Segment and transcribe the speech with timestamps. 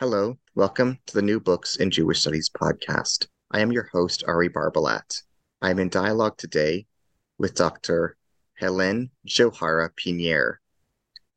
[0.00, 3.26] Hello, welcome to the New Books in Jewish Studies podcast.
[3.50, 5.20] I am your host, Ari Barbalat.
[5.60, 6.86] I am in dialogue today
[7.36, 8.16] with Dr.
[8.54, 10.54] Helene Jawhara Piñer,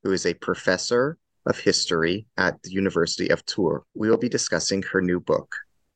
[0.01, 3.81] who is a professor of history at the University of Tours.
[3.95, 5.53] We will be discussing her new book,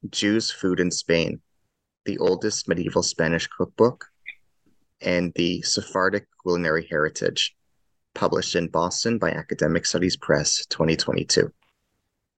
[0.10, 1.40] Jews, Food in Spain,
[2.04, 4.08] the oldest medieval Spanish cookbook
[5.00, 7.56] and the Sephardic culinary heritage,
[8.14, 11.50] published in Boston by Academic Studies Press 2022.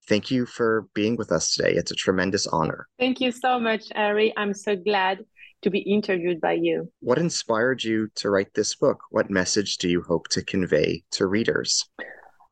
[0.10, 1.74] Thank you for being with us today.
[1.76, 2.88] It's a tremendous honor.
[2.98, 4.34] Thank you so much, Ari.
[4.36, 5.20] I'm so glad
[5.62, 6.92] to be interviewed by you.
[7.02, 9.00] What inspired you to write this book?
[9.12, 11.88] What message do you hope to convey to readers?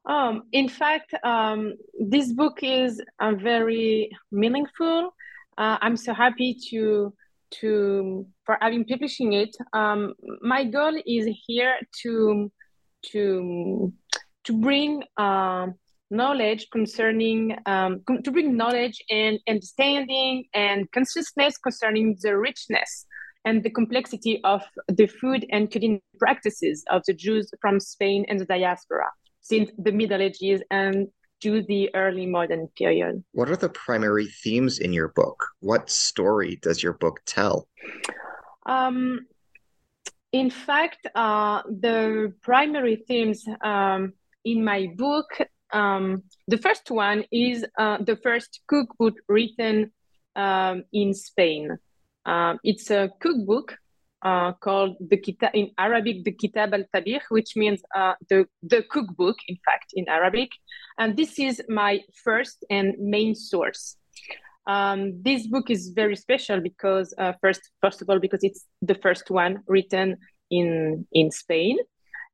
[0.05, 5.15] Um, in fact, um, this book is uh, very meaningful.
[5.57, 7.11] Uh, I'm so happy to
[7.59, 9.55] to for having publishing it.
[9.73, 12.51] Um, my goal is here to
[13.11, 13.91] to
[14.43, 15.67] to bring uh,
[16.09, 23.05] knowledge concerning um, to bring knowledge and understanding and consciousness concerning the richness
[23.45, 28.39] and the complexity of the food and culinary practices of the Jews from Spain and
[28.39, 29.05] the diaspora
[29.41, 31.07] since the Middle Ages and
[31.41, 33.23] to the early modern period.
[33.31, 35.45] What are the primary themes in your book?
[35.59, 37.67] What story does your book tell?
[38.65, 39.27] Um,
[40.31, 45.27] in fact, uh, the primary themes um, in my book
[45.71, 49.91] um, the first one is uh, the first cookbook written
[50.35, 51.77] um, in Spain.
[52.25, 53.77] Um, it's a cookbook
[54.21, 58.83] uh, called the Kitab in Arabic, the Kitab al Tabikh, which means uh, the the
[58.83, 60.49] cookbook, in fact, in Arabic.
[60.97, 63.97] And this is my first and main source.
[64.65, 68.95] Um, this book is very special because uh, first, first of all, because it's the
[68.95, 70.17] first one written
[70.49, 71.77] in in Spain,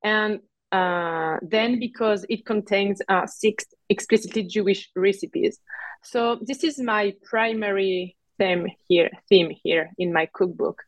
[0.03, 0.39] and
[0.73, 5.59] uh, then because it contains uh, six explicitly Jewish recipes.
[6.01, 10.81] So this is my primary theme here, theme here in my cookbook.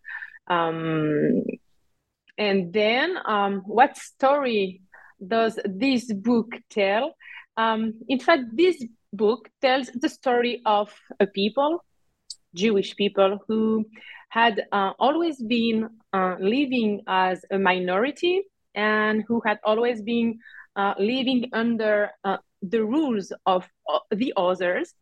[0.47, 1.43] Um,
[2.37, 4.81] and then, um, what story
[5.25, 7.15] does this book tell?
[7.55, 11.85] Um, in fact, this book tells the story of a people,
[12.55, 13.85] Jewish people, who
[14.29, 18.43] had uh, always been uh, living as a minority
[18.75, 20.39] and who had always been
[20.75, 24.93] uh, living under uh, the rules of uh, the others.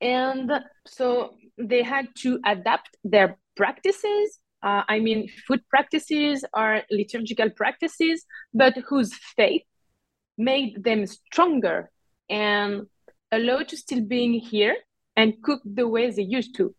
[0.00, 0.50] And
[0.86, 4.38] so they had to adapt their practices.
[4.62, 9.62] Uh, I mean, food practices or liturgical practices, but whose faith
[10.36, 11.90] made them stronger
[12.28, 12.86] and
[13.32, 14.76] allowed to still being here
[15.16, 16.74] and cook the way they used to.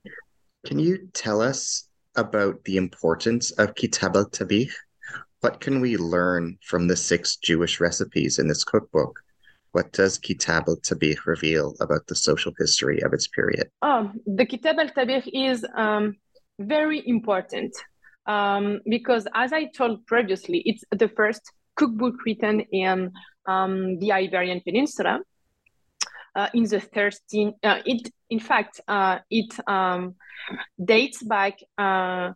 [0.66, 4.72] Can you tell us about the importance of Kitab al Tabikh?
[5.42, 9.24] What can we learn from the six Jewish recipes in this cookbook?
[9.72, 10.78] What does Kitab al
[11.26, 13.72] reveal about the social history of its period?
[13.82, 16.16] Oh, the Kitab al is um,
[16.60, 17.76] very important
[18.28, 21.42] um, because, as I told previously, it's the first
[21.76, 23.12] cookbook written in
[23.48, 25.22] um, the Iberian Peninsula.
[26.36, 30.16] Uh, in the 13, uh, it in fact uh, it um,
[30.82, 32.32] dates back uh,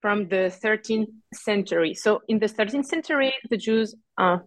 [0.00, 1.94] from the 13th century.
[1.94, 4.38] So in the 13th century, the Jews uh,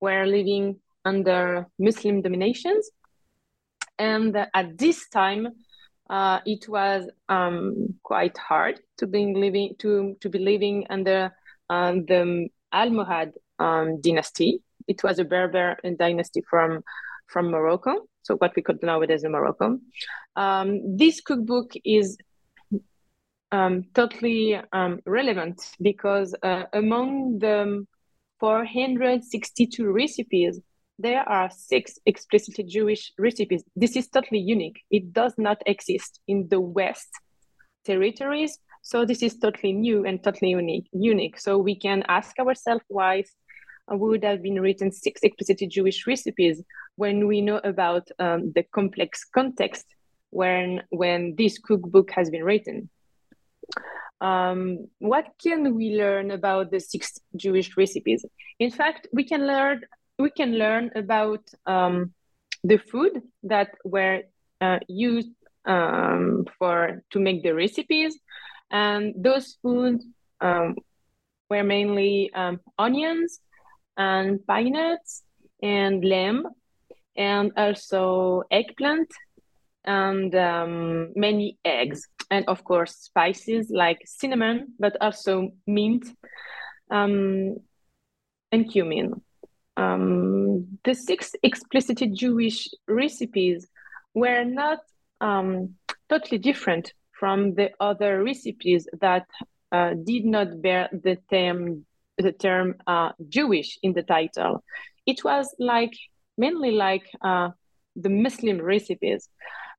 [0.00, 2.90] were living under Muslim dominations,
[3.98, 5.48] and at this time,
[6.08, 11.32] uh, it was um, quite hard to be living to to be living under
[11.70, 14.62] um, the Almohad um, dynasty.
[14.86, 16.82] It was a Berber dynasty from
[17.26, 19.78] from Morocco, so what we could nowadays Morocco.
[20.36, 22.18] Um, this cookbook is
[23.52, 27.86] um, totally um, relevant because uh, among the
[28.40, 30.60] 462 recipes,
[30.98, 33.62] there are six explicitly Jewish recipes.
[33.74, 34.80] This is totally unique.
[34.90, 37.08] It does not exist in the West
[37.84, 38.58] territories.
[38.82, 40.88] So this is totally new and totally unique.
[40.92, 41.38] Unique.
[41.38, 43.24] So we can ask ourselves why
[43.88, 46.62] would have been written six explicitly Jewish recipes
[46.96, 49.86] when we know about um, the complex context
[50.30, 52.90] when when this cookbook has been written.
[54.20, 58.24] Um, what can we learn about the six Jewish recipes?
[58.58, 59.82] In fact, we can learn
[60.18, 62.14] we can learn about um,
[62.64, 64.22] the food that were
[64.62, 65.28] uh, used
[65.66, 68.18] um, for to make the recipes,
[68.70, 70.06] and those foods
[70.40, 70.76] um,
[71.50, 73.40] were mainly um, onions
[73.98, 75.22] and pine nuts
[75.62, 76.46] and lamb,
[77.16, 79.12] and also eggplant
[79.84, 86.06] and um, many eggs, and of course spices like cinnamon, but also mint
[86.90, 87.56] um,
[88.52, 89.22] and cumin.
[89.76, 93.68] Um, the six explicitly Jewish recipes
[94.14, 94.78] were not
[95.20, 95.74] um,
[96.08, 99.26] totally different from the other recipes that
[99.72, 101.84] uh, did not bear the term
[102.18, 104.64] the term uh, Jewish in the title.
[105.04, 105.92] It was like
[106.38, 107.50] mainly like uh,
[107.94, 109.28] the Muslim recipes.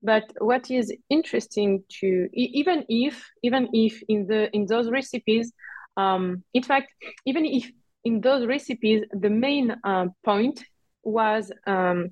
[0.04, 5.52] But what is interesting to even if even if in the in those recipes,
[5.98, 6.94] um, in fact,
[7.26, 7.70] even if
[8.04, 10.64] in those recipes the main uh, point
[11.04, 12.12] was um,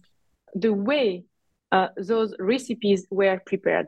[0.56, 1.26] the way
[1.72, 3.88] uh, those recipes were prepared.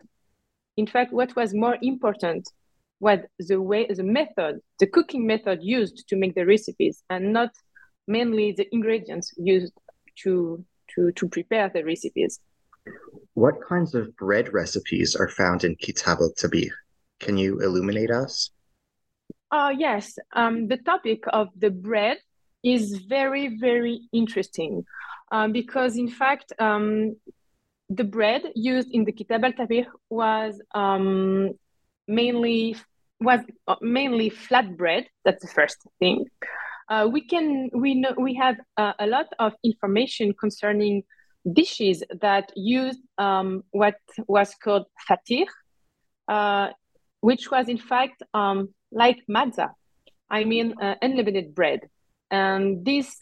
[0.76, 2.48] In fact, what was more important
[3.00, 7.50] was the way, the method, the cooking method used to make the recipes, and not
[8.08, 9.74] mainly the ingredients used
[10.24, 10.64] to
[10.96, 12.40] to to prepare the recipes.
[13.34, 16.72] What kinds of bread recipes are found in Kitab al-Tabikh?
[17.20, 18.52] Can you illuminate us?
[19.52, 22.18] Uh, yes, um, the topic of the bread
[22.64, 24.84] is very, very interesting
[25.32, 27.16] uh, because, in fact, um,
[27.90, 31.52] the bread used in the Kitab al-Tabikh was um,
[32.08, 32.76] mainly
[33.20, 35.08] was uh, mainly flat bread.
[35.26, 36.26] That's the first thing.
[36.90, 41.04] Uh, we can we know we have uh, a lot of information concerning
[41.54, 43.96] dishes that used um, what
[44.28, 45.46] was called fatir,
[46.28, 46.70] uh,
[47.22, 49.72] which was in fact um, like matzah.
[50.30, 51.82] I mean uh, unleavened bread,
[52.30, 53.16] and this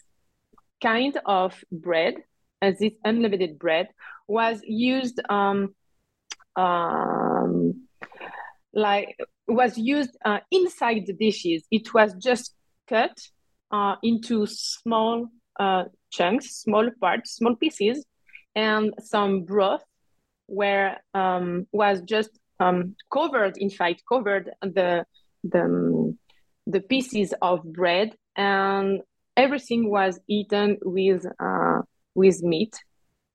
[0.82, 2.14] kind of bread,
[2.60, 3.88] as this unleavened bread,
[4.26, 5.74] was used um,
[6.56, 7.86] um,
[8.72, 11.64] like was used uh, inside the dishes.
[11.70, 12.54] It was just
[12.88, 13.16] cut
[13.70, 15.28] uh, into small
[15.58, 18.04] uh, chunks, small parts, small pieces,
[18.56, 19.84] and some broth
[20.46, 25.04] where um, was just um, covered, in fact, covered the
[25.44, 26.16] the
[26.66, 29.02] the pieces of bread, and
[29.36, 31.82] everything was eaten with uh,
[32.14, 32.74] with meat,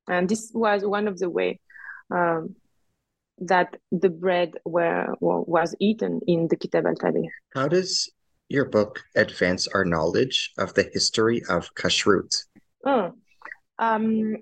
[0.09, 1.59] and this was one of the way
[2.13, 2.55] um,
[3.37, 7.29] that the bread were was eaten in the Kitab al-Tabikh.
[7.53, 8.09] How does
[8.49, 12.43] your book advance our knowledge of the history of kashrut?
[12.85, 13.13] Oh,
[13.79, 14.35] um,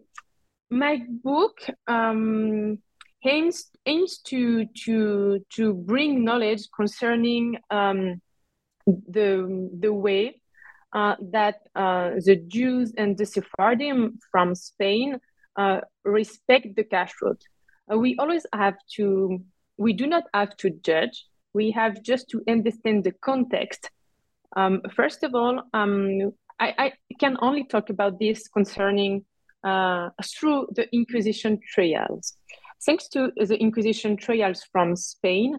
[0.69, 1.57] my book
[1.87, 2.79] um,
[3.25, 8.21] aims aims to to to bring knowledge concerning um,
[8.85, 10.39] the the way
[10.93, 15.19] uh, that uh, the Jews and the Sephardim from Spain
[15.55, 17.41] uh, respect the kashrut.
[17.91, 19.39] Uh, we always have to,
[19.77, 21.25] we do not have to judge.
[21.53, 23.89] We have just to understand the context.
[24.55, 29.25] Um, first of all, um, I, I, can only talk about this concerning
[29.63, 32.33] uh, through the Inquisition trials.
[32.85, 35.57] Thanks to the Inquisition trials from Spain,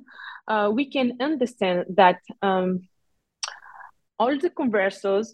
[0.48, 2.88] uh, we can understand that um,
[4.18, 5.28] all the conversos,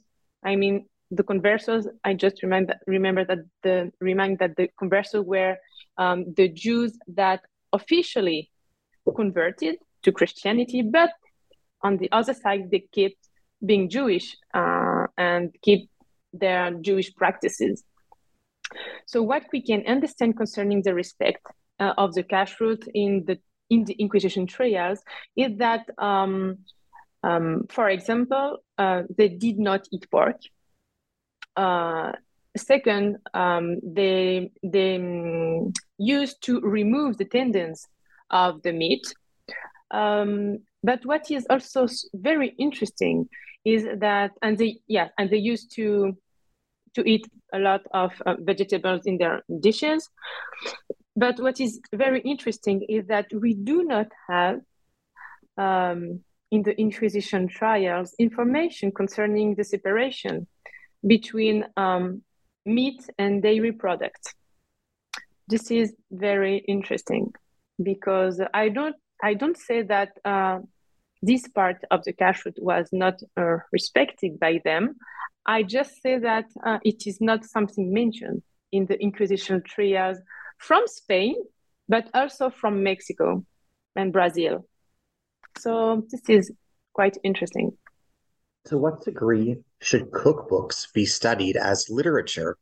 [0.45, 5.57] I mean, the conversos, I just remember remember that the remind that the conversos were
[5.99, 7.43] um, the Jews that
[7.73, 8.51] officially
[9.15, 11.11] converted to Christianity, but
[11.82, 13.20] on the other side, they kept
[13.65, 15.89] being Jewish uh, and keep
[16.32, 17.85] their Jewish practices.
[19.06, 21.46] So, what we can understand concerning the respect
[21.79, 23.39] uh, of the kashrut in the
[23.70, 25.03] in the Inquisition trials
[25.36, 26.58] is that, um,
[27.22, 30.36] um, for example, uh, they did not eat pork.
[31.56, 32.13] Uh,
[32.56, 37.89] second, um, they they um, used to remove the tendons
[38.31, 39.15] of the meat.
[39.91, 43.29] Um, but what is also very interesting
[43.65, 46.17] is that, and they yeah, and they used to
[46.96, 50.08] to eat a lot of uh, vegetables in their dishes.
[51.15, 54.60] But what is very interesting is that we do not have
[55.56, 60.46] um, in the Inquisition trials information concerning the separation
[61.06, 62.22] between um,
[62.65, 64.34] meat and dairy products.
[65.48, 67.32] This is very interesting
[67.82, 70.58] because I don't I don't say that uh,
[71.22, 74.96] this part of the kashrut was not uh, respected by them.
[75.46, 80.19] I just say that uh, it is not something mentioned in the Inquisition trials
[80.58, 81.36] from Spain,
[81.88, 83.44] but also from Mexico
[83.94, 84.67] and Brazil.
[85.58, 86.53] So this is
[86.93, 87.72] quite interesting.
[88.67, 92.58] To what degree should cookbooks be studied as literature?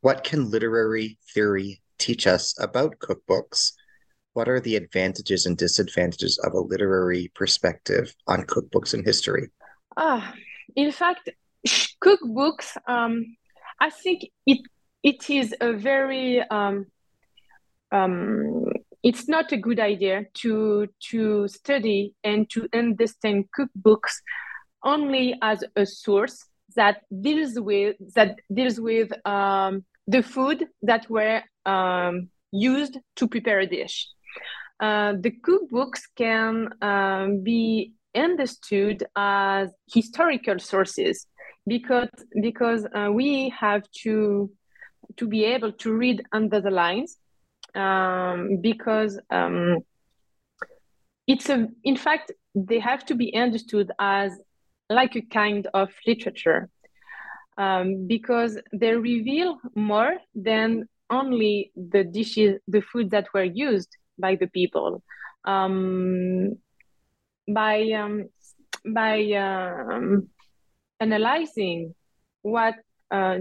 [0.00, 3.72] What can literary theory teach us about cookbooks?
[4.32, 9.50] What are the advantages and disadvantages of a literary perspective on cookbooks and history?
[9.96, 10.34] Ah,
[10.74, 11.30] in fact,
[12.02, 13.36] cookbooks, um,
[13.80, 14.58] I think it
[15.02, 16.86] it is a very um,
[17.92, 18.66] um,
[19.02, 24.20] it's not a good idea to to study and to understand cookbooks
[24.84, 26.44] only as a source
[26.76, 33.60] that deals with that deals with um, the food that were um, used to prepare
[33.60, 34.08] a dish.
[34.80, 41.26] Uh, the cookbooks can um, be understood as historical sources
[41.70, 42.08] because
[42.42, 43.28] because uh, we
[43.64, 44.50] have to
[45.18, 47.16] to be able to read under the lines
[47.76, 49.78] um, because um,
[51.28, 54.32] it's a in fact they have to be understood as
[54.98, 56.68] like a kind of literature
[57.56, 64.34] um, because they reveal more than only the dishes the food that were used by
[64.34, 65.02] the people.
[65.44, 66.58] Um,
[67.60, 68.28] by um,
[68.84, 70.28] by um,
[71.00, 71.94] analyzing
[72.42, 72.74] what
[73.10, 73.38] uh,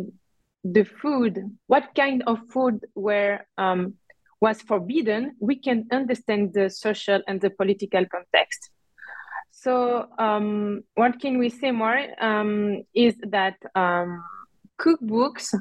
[0.64, 3.94] the food, what kind of food were um,
[4.42, 8.70] was forbidden, we can understand the social and the political context.
[9.52, 14.24] So, um, what can we say more um, is that um,
[14.80, 15.54] cookbooks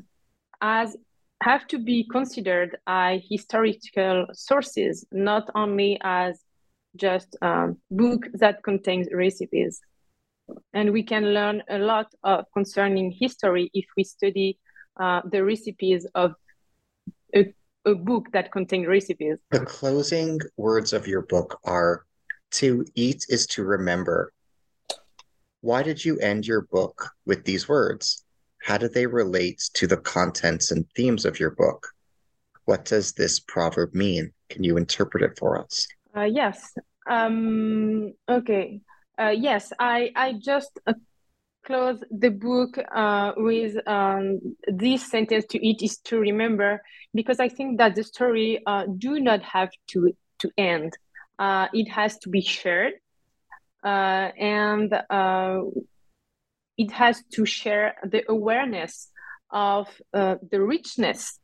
[0.60, 0.96] as
[1.42, 6.40] have to be considered as historical sources, not only as
[6.96, 9.80] just um, book that contains recipes.
[10.72, 14.58] And we can learn a lot of concerning history if we study
[14.98, 16.34] uh, the recipes of
[17.34, 17.52] a,
[17.84, 19.36] a book that contains recipes.
[19.50, 22.04] The closing words of your book are
[22.52, 24.32] to eat is to remember.
[25.60, 28.24] Why did you end your book with these words?
[28.62, 31.88] How do they relate to the contents and themes of your book?
[32.64, 34.32] What does this proverb mean?
[34.50, 35.86] Can you interpret it for us?
[36.16, 36.74] Uh, yes.
[37.08, 38.80] Um, okay.
[39.18, 40.92] Uh, yes, I, I just uh,
[41.64, 46.80] close the book uh, with um, this sentence to eat is to remember
[47.14, 50.96] because I think that the story uh, do not have to, to end.
[51.38, 52.94] Uh, it has to be shared
[53.84, 54.92] uh, and
[56.76, 59.08] it has to share the awareness
[59.50, 61.40] of the richness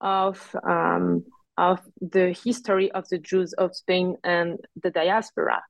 [0.00, 1.24] of um,
[1.58, 5.60] of the history of the Jews of Spain and the diaspora.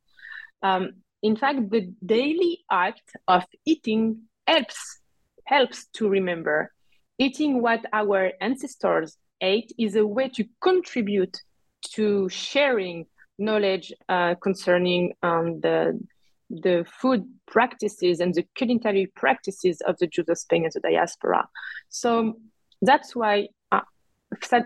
[0.63, 0.91] Um,
[1.23, 5.01] in fact, the daily act of eating helps
[5.45, 6.73] helps to remember.
[7.19, 11.37] Eating what our ancestors ate is a way to contribute
[11.95, 13.07] to sharing
[13.39, 15.99] knowledge uh, concerning um, the
[16.51, 21.47] the food practices and the culinary practices of the Jews of Spain and the diaspora.
[21.91, 22.39] So
[22.81, 23.81] that's why uh,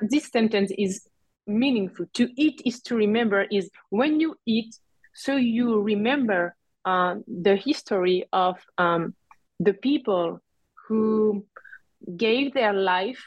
[0.02, 1.09] this sentence is
[1.47, 2.06] meaningful.
[2.14, 4.76] To eat is to remember, is when you eat,
[5.14, 6.54] so you remember
[6.85, 9.14] uh, the history of um,
[9.61, 10.40] the people
[10.88, 11.47] who
[12.16, 13.23] gave their life,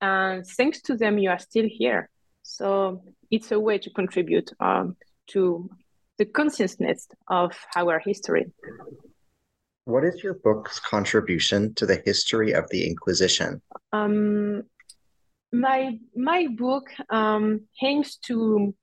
[0.00, 2.08] and thanks to them, you are still here.
[2.42, 4.96] So it's a way to contribute um,
[5.28, 5.70] to
[6.18, 8.46] the consciousness of our history.
[9.84, 13.62] What is your book's contribution to the history of the Inquisition?
[13.92, 14.64] Um,
[15.52, 18.74] my my book um, aims to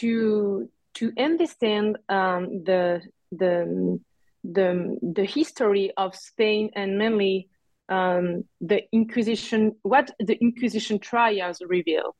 [0.00, 4.00] to to understand um, the the
[4.44, 7.48] the the history of Spain and mainly
[7.88, 12.16] um, the Inquisition, what the Inquisition trials reveal.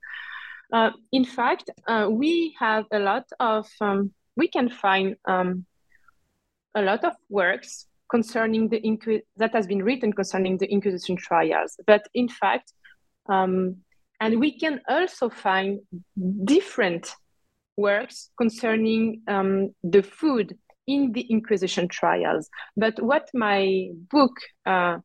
[0.73, 5.67] Uh, in fact, uh, we have a lot of um, we can find um,
[6.75, 11.79] a lot of works concerning the Inqu- that has been written concerning the Inquisition trials,
[11.87, 12.73] but in fact,
[13.29, 13.77] um,
[14.21, 15.81] and we can also find
[16.45, 17.15] different
[17.77, 22.49] works concerning um, the food in the Inquisition trials.
[22.77, 24.33] But what my book
[24.67, 24.99] uh,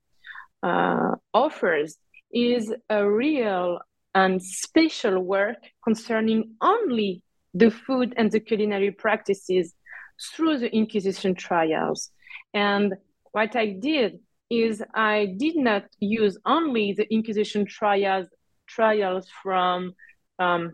[0.64, 1.98] uh, offers
[2.32, 3.80] is a real
[4.16, 9.74] and special work concerning only the food and the culinary practices
[10.34, 12.12] through the Inquisition trials.
[12.54, 12.96] And
[13.32, 14.20] what I did
[14.50, 18.28] is I did not use only the Inquisition trials
[18.68, 19.94] trials from
[20.40, 20.74] um,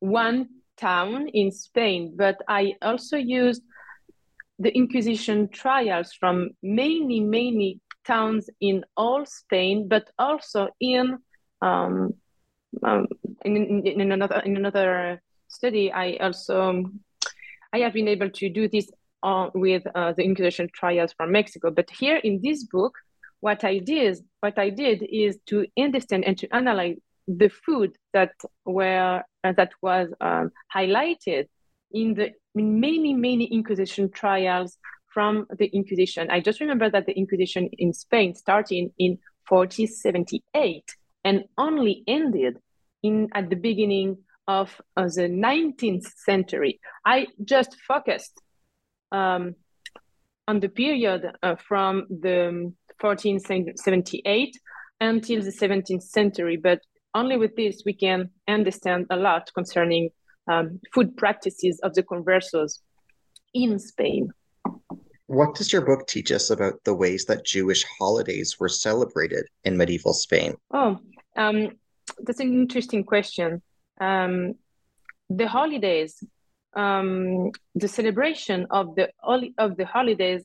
[0.00, 3.62] one town in Spain, but I also used
[4.58, 11.18] the Inquisition trials from many, many towns in all Spain, but also in
[11.62, 12.14] um,
[12.82, 13.06] um,
[13.44, 15.92] in, in, another in another study.
[15.92, 16.84] I also
[17.72, 18.90] I have been able to do this
[19.22, 21.70] on, with uh, the Inquisition trials from Mexico.
[21.70, 22.94] But here in this book,
[23.40, 28.32] what I did, what I did is to understand and to analyze the food that
[28.64, 31.46] were uh, that was um, highlighted
[31.92, 34.76] in the in many many Inquisition trials
[35.12, 36.30] from the Inquisition.
[36.30, 40.84] I just remember that the Inquisition in Spain started in 1478
[41.24, 42.58] and only ended
[43.02, 46.80] in at the beginning of uh, the 19th century.
[47.06, 48.40] I just focused
[49.12, 49.54] um,
[50.46, 54.56] on the period uh, from the 1478
[55.00, 56.80] until the 17th century, but
[57.14, 60.10] only with this we can understand a lot concerning
[60.48, 62.80] um, food practices of the conversos
[63.54, 64.30] in Spain.
[65.26, 69.76] What does your book teach us about the ways that Jewish holidays were celebrated in
[69.76, 70.54] medieval Spain?
[70.70, 70.98] Oh,
[71.36, 71.70] um,
[72.20, 73.62] that's an interesting question.
[74.00, 74.54] Um,
[75.30, 76.22] the holidays,
[76.74, 79.08] um, the celebration of the
[79.56, 80.44] of the holidays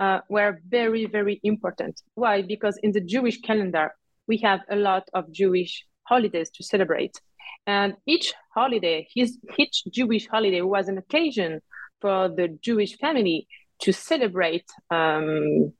[0.00, 2.00] uh, were very very important.
[2.14, 2.40] Why?
[2.40, 3.94] Because in the Jewish calendar
[4.26, 7.20] we have a lot of Jewish holidays to celebrate,
[7.66, 11.60] and each holiday, his each Jewish holiday was an occasion
[12.00, 13.46] for the Jewish family
[13.80, 15.72] to celebrate um,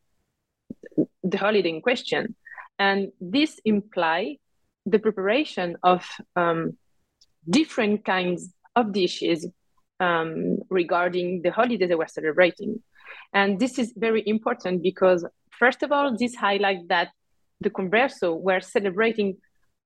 [1.22, 2.34] the holiday in question,
[2.78, 4.38] and this imply
[4.86, 6.76] the preparation of um,
[7.48, 9.46] different kinds of dishes
[10.00, 12.82] um, regarding the holiday they were celebrating.
[13.32, 15.24] And this is very important because,
[15.58, 17.08] first of all, this highlights that
[17.60, 19.36] the Converso were celebrating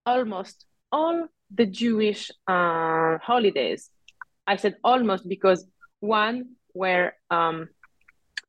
[0.09, 3.91] almost all the Jewish uh, holidays.
[4.47, 5.61] I said almost because
[6.01, 6.37] one
[6.75, 7.69] were um,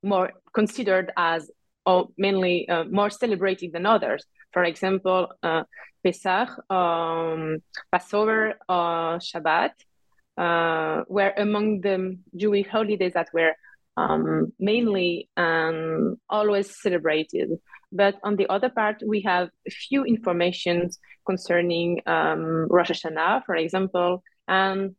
[0.01, 1.51] more considered as
[1.85, 4.23] or mainly uh, more celebrated than others.
[4.53, 5.63] For example, uh,
[6.03, 7.41] Pesach, um,
[7.91, 9.73] Passover, uh, Shabbat
[10.37, 13.53] uh, were among the Jewish holidays that were
[13.97, 17.49] um, mainly and always celebrated.
[17.91, 23.55] But on the other part, we have a few informations concerning um, Rosh Hashanah, for
[23.55, 24.95] example, and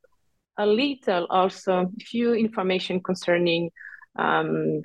[0.59, 3.70] a little also few information concerning
[4.18, 4.83] um,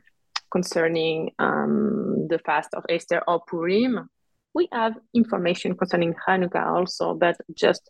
[0.52, 4.10] concerning um, the fast of Esther or Purim.
[4.54, 7.90] We have information concerning Hanukkah also, but just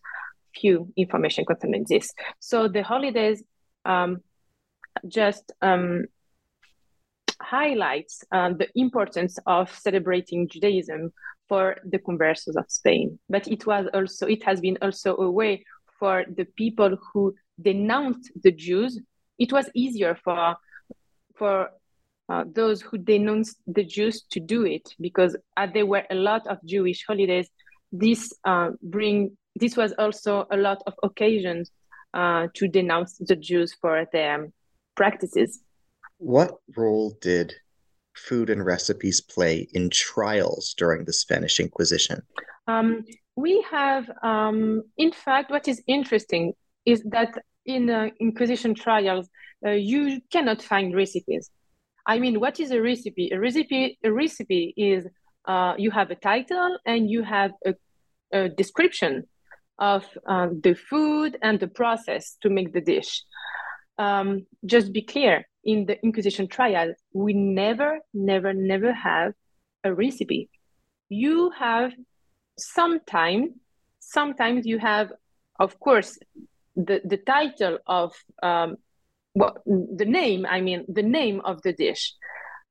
[0.55, 2.11] few information concerning this.
[2.39, 3.43] So the holidays
[3.83, 4.21] um,
[5.07, 6.05] just um,
[7.41, 11.11] highlights um, the importance of celebrating Judaism
[11.47, 13.19] for the conversos of Spain.
[13.29, 15.63] But it was also it has been also a way
[15.99, 18.99] for the people who denounced the Jews.
[19.37, 20.55] It was easier for
[21.35, 21.69] for
[22.29, 26.47] uh, those who denounced the Jews to do it because uh, there were a lot
[26.47, 27.49] of Jewish holidays.
[27.91, 31.71] This uh, bring this was also a lot of occasions
[32.13, 34.49] uh, to denounce the Jews for their
[34.95, 35.61] practices.
[36.17, 37.53] What role did
[38.15, 42.21] food and recipes play in trials during the Spanish Inquisition?
[42.67, 43.03] Um,
[43.35, 46.53] we have, um, in fact, what is interesting
[46.85, 49.27] is that in uh, Inquisition trials,
[49.65, 51.49] uh, you cannot find recipes.
[52.07, 53.31] I mean, what is a recipe?
[53.31, 55.05] A recipe, a recipe is
[55.45, 57.73] uh, you have a title and you have a,
[58.31, 59.23] a description
[59.79, 63.23] of um, the food and the process to make the dish.
[63.97, 69.33] Um, just be clear, in the Inquisition trial, we never, never, never have
[69.83, 70.49] a recipe.
[71.09, 71.91] You have
[72.57, 73.49] sometimes,
[73.99, 75.11] sometimes you have,
[75.59, 76.17] of course,
[76.75, 78.77] the, the title of um,
[79.35, 82.13] well, the name, I mean, the name of the dish.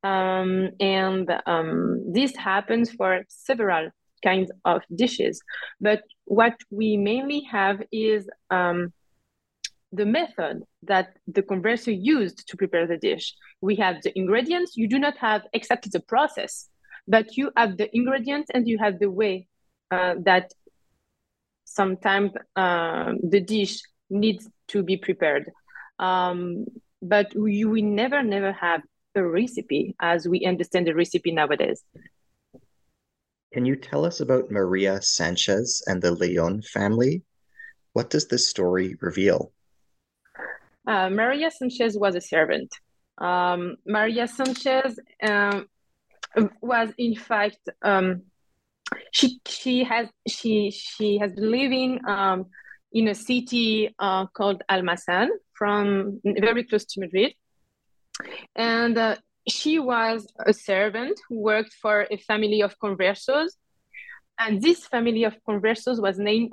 [0.02, 3.90] Um, and um, this happens for several
[4.22, 5.42] kinds of dishes.
[5.80, 8.92] But what we mainly have is um,
[9.94, 13.34] the method that the converso used to prepare the dish.
[13.60, 14.76] We have the ingredients.
[14.76, 16.68] You do not have exactly the process,
[17.06, 19.46] but you have the ingredients and you have the way
[19.90, 20.52] uh, that
[21.64, 25.50] sometimes uh, the dish needs to be prepared.
[25.98, 26.66] Um,
[27.00, 28.82] but we, we never, never have
[29.14, 31.82] a recipe as we understand the recipe nowadays.
[33.52, 37.22] Can you tell us about Maria Sanchez and the Leon family?
[37.92, 39.53] What does this story reveal?
[40.86, 42.70] Uh, Maria Sanchez was a servant.
[43.18, 45.66] Um, Maria Sanchez um,
[46.60, 48.22] was, in fact, um,
[49.12, 52.46] she she has she she has been living um,
[52.92, 57.34] in a city uh, called Almazan, from very close to Madrid.
[58.54, 59.16] And uh,
[59.48, 63.50] she was a servant who worked for a family of conversos.
[64.38, 66.52] And this family of conversos was named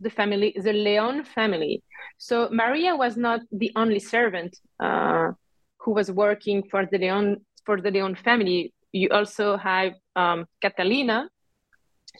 [0.00, 1.82] the family, the Leon family.
[2.18, 5.32] So Maria was not the only servant uh,
[5.78, 8.72] who was working for the Leon for the Leon family.
[8.92, 11.28] You also have um, Catalina.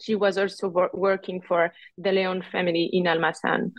[0.01, 3.73] She was also wor- working for the Leon family in Almazan.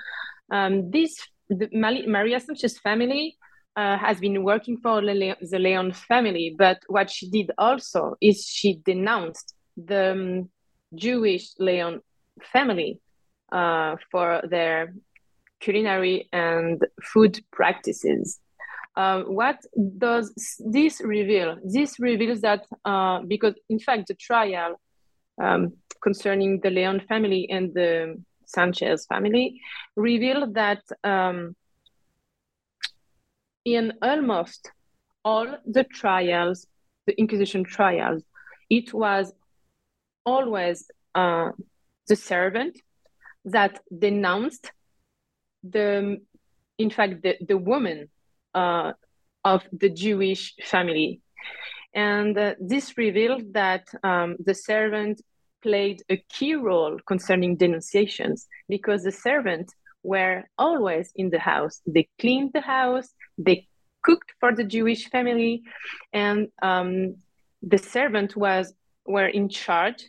[0.50, 1.16] Um, this
[1.48, 3.36] the, Maria Sanchez family
[3.76, 8.44] uh, has been working for the, the Leon family, but what she did also is
[8.46, 10.50] she denounced the um,
[10.94, 12.00] Jewish Leon
[12.52, 13.00] family
[13.52, 14.94] uh, for their
[15.60, 18.40] culinary and food practices.
[18.96, 19.58] Uh, what
[19.98, 21.58] does this reveal?
[21.64, 24.80] This reveals that uh, because, in fact, the trial
[25.40, 29.60] um, concerning the Leon family and the Sanchez family
[29.96, 31.56] revealed that um,
[33.64, 34.70] in almost
[35.24, 36.66] all the trials,
[37.06, 38.22] the Inquisition trials,
[38.68, 39.32] it was
[40.26, 41.50] always uh,
[42.08, 42.78] the servant
[43.44, 44.72] that denounced
[45.62, 46.20] the,
[46.78, 48.08] in fact, the, the woman
[48.54, 48.92] uh,
[49.44, 51.20] of the Jewish family.
[51.94, 55.20] And uh, this revealed that um, the servant
[55.62, 61.80] played a key role concerning denunciations because the servants were always in the house.
[61.86, 63.68] They cleaned the house, they
[64.02, 65.62] cooked for the Jewish family,
[66.12, 67.16] and um,
[67.62, 68.74] the servant was
[69.06, 70.04] were in charge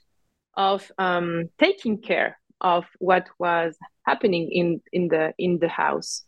[0.55, 6.23] of um, taking care of what was happening in, in the in the house.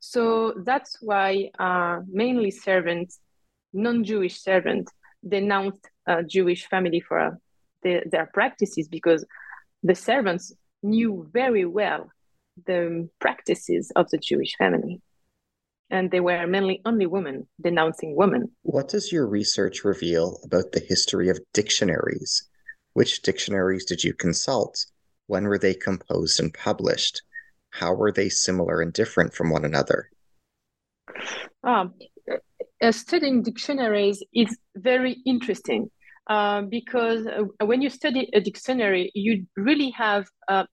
[0.00, 3.20] So that's why uh, mainly servants,
[3.72, 4.92] non-Jewish servants,
[5.26, 7.38] denounced a Jewish family for
[7.82, 9.24] the, their practices because
[9.82, 12.10] the servants knew very well
[12.66, 15.00] the practices of the Jewish family.
[15.90, 18.50] And they were mainly only women denouncing women.
[18.62, 22.48] What does your research reveal about the history of dictionaries?
[22.94, 24.86] Which dictionaries did you consult?
[25.26, 27.22] When were they composed and published?
[27.70, 30.10] How were they similar and different from one another?
[31.62, 31.94] Um,
[32.82, 35.90] uh, studying dictionaries is very interesting
[36.28, 40.64] uh, because uh, when you study a dictionary, you really have uh,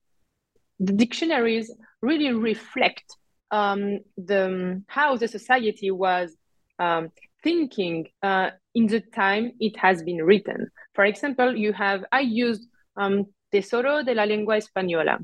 [0.79, 3.03] the dictionaries really reflect
[3.51, 6.35] um, the how the society was
[6.79, 7.09] um,
[7.43, 10.69] thinking uh, in the time it has been written.
[10.93, 15.19] For example, you have I used um, Tesoro de la Lengua Española.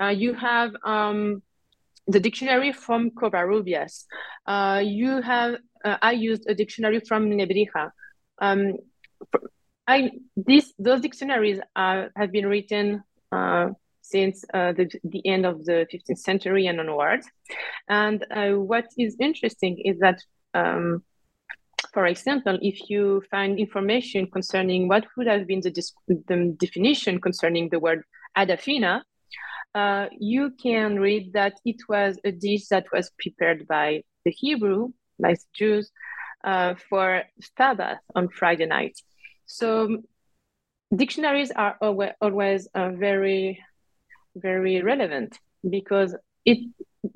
[0.00, 1.42] Uh, you have um,
[2.06, 4.04] the dictionary from Covarrubias.
[4.46, 7.90] Uh, you have uh, I used a dictionary from Nebrija.
[8.38, 8.76] Um,
[9.86, 13.70] I these those dictionaries have been written uh,
[14.02, 17.26] since uh, the, the end of the 15th century and onwards.
[17.88, 20.20] And uh, what is interesting is that
[20.54, 21.04] um,
[21.92, 25.72] for example, if you find information concerning what would have been the,
[26.08, 28.02] the definition concerning the word
[28.36, 29.02] adafina,
[29.74, 34.88] uh, you can read that it was a dish that was prepared by the Hebrew,
[35.18, 35.90] by the Jews,
[36.44, 37.22] uh, for
[37.56, 38.98] Sabbath on Friday night.
[39.46, 40.02] So
[40.94, 43.62] dictionaries are always, always uh, very,
[44.34, 46.58] very relevant because it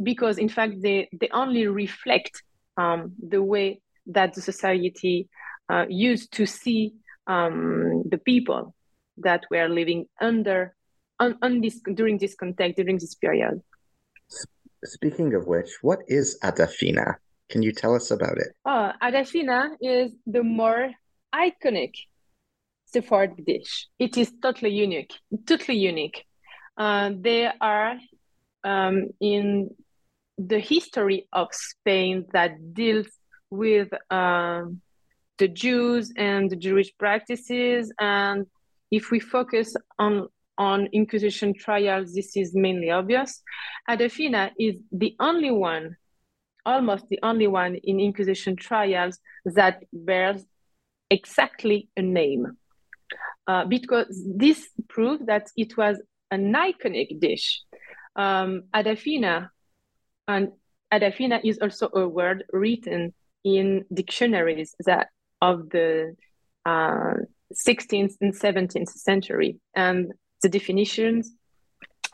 [0.02, 2.42] because in fact they, they only reflect
[2.76, 5.28] um, the way that the society
[5.68, 6.94] uh, used to see
[7.26, 8.74] um, the people
[9.18, 10.74] that were living under
[11.20, 13.60] on, on this during this context during this period.
[14.84, 17.14] Speaking of which, what is Adafina?
[17.48, 18.48] Can you tell us about it?
[18.64, 20.90] Uh, Adafina is the more
[21.34, 21.92] iconic
[22.86, 23.88] Sephardic dish.
[23.98, 25.12] It is totally unique,
[25.46, 26.24] totally unique.
[26.76, 27.96] Uh, they are
[28.62, 29.70] um, in
[30.38, 33.08] the history of Spain that deals
[33.54, 34.80] with um,
[35.38, 37.92] the Jews and the Jewish practices.
[37.98, 38.46] And
[38.90, 43.42] if we focus on on Inquisition trials, this is mainly obvious.
[43.88, 45.96] Adafina is the only one,
[46.64, 50.44] almost the only one in Inquisition trials that bears
[51.10, 52.56] exactly a name.
[53.46, 57.62] Uh, because this proves that it was an iconic dish.
[58.16, 59.50] Um, Adafina,
[60.28, 60.52] and
[60.92, 63.12] Adafina is also a word written
[63.44, 65.08] in dictionaries that
[65.40, 66.16] of the
[66.64, 67.14] uh,
[67.54, 71.32] 16th and 17th century, and the definitions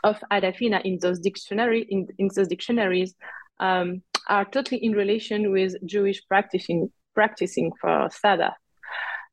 [0.03, 3.14] of adafina in those dictionary in, in those dictionaries
[3.61, 8.55] um, are totally in relation with Jewish practicing practicing for Sabbath.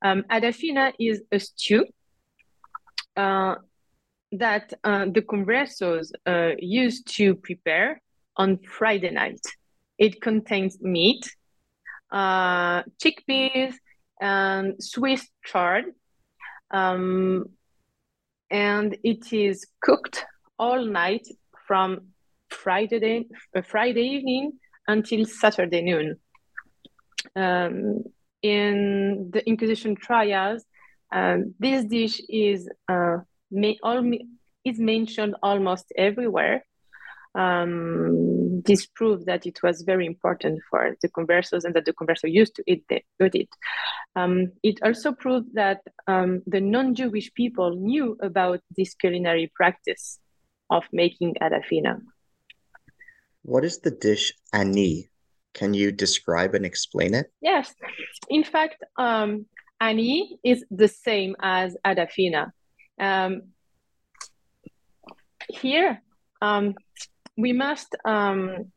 [0.01, 1.85] Um, adafina is a stew
[3.15, 3.55] uh,
[4.33, 8.01] that uh, the conversos uh, used to prepare
[8.35, 9.41] on Friday night.
[9.97, 11.35] It contains meat,
[12.11, 13.73] uh, chickpeas,
[14.19, 15.85] and Swiss chard.
[16.71, 17.49] Um,
[18.49, 20.25] and it is cooked
[20.57, 21.27] all night
[21.67, 22.07] from
[22.49, 24.53] Friday, uh, Friday evening
[24.87, 26.17] until Saturday noon.
[27.35, 28.03] um,
[28.41, 30.63] in the Inquisition trials,
[31.11, 33.17] um, this dish is uh,
[33.83, 34.11] all,
[34.63, 36.65] is mentioned almost everywhere.
[37.37, 42.31] Um, this proves that it was very important for the conversos and that the converso
[42.31, 43.49] used to eat, the, eat it.
[44.15, 50.19] Um, it also proved that um, the non-Jewish people knew about this culinary practice
[50.71, 52.01] of making adafina.
[53.43, 55.09] What is the dish ani?
[55.53, 57.31] Can you describe and explain it?
[57.41, 57.73] Yes.
[58.29, 59.45] In fact, um,
[59.79, 62.51] ani is the same as adafina.
[62.99, 63.53] Um,
[65.49, 66.01] here,
[66.41, 66.75] um,
[67.37, 68.71] we must um,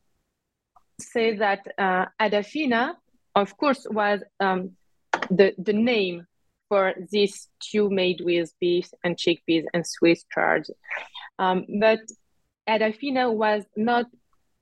[1.00, 2.94] say that uh, Adafina,
[3.34, 4.72] of course, was um,
[5.30, 6.26] the, the name
[6.68, 10.66] for this stew made with beef and chickpeas and Swiss chard.
[11.38, 12.00] Um, but
[12.68, 14.06] Adafina was not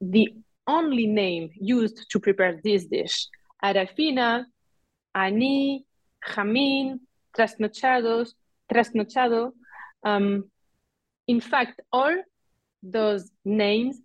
[0.00, 0.32] the
[0.66, 3.26] only name used to prepare this dish.
[3.62, 4.44] Adafina,
[5.14, 5.84] ani,
[6.26, 7.00] jamin,
[7.37, 8.30] trasnochados,
[8.72, 9.52] trasnochado.
[10.04, 10.50] Um,
[11.26, 12.16] in fact, all
[12.92, 14.01] those names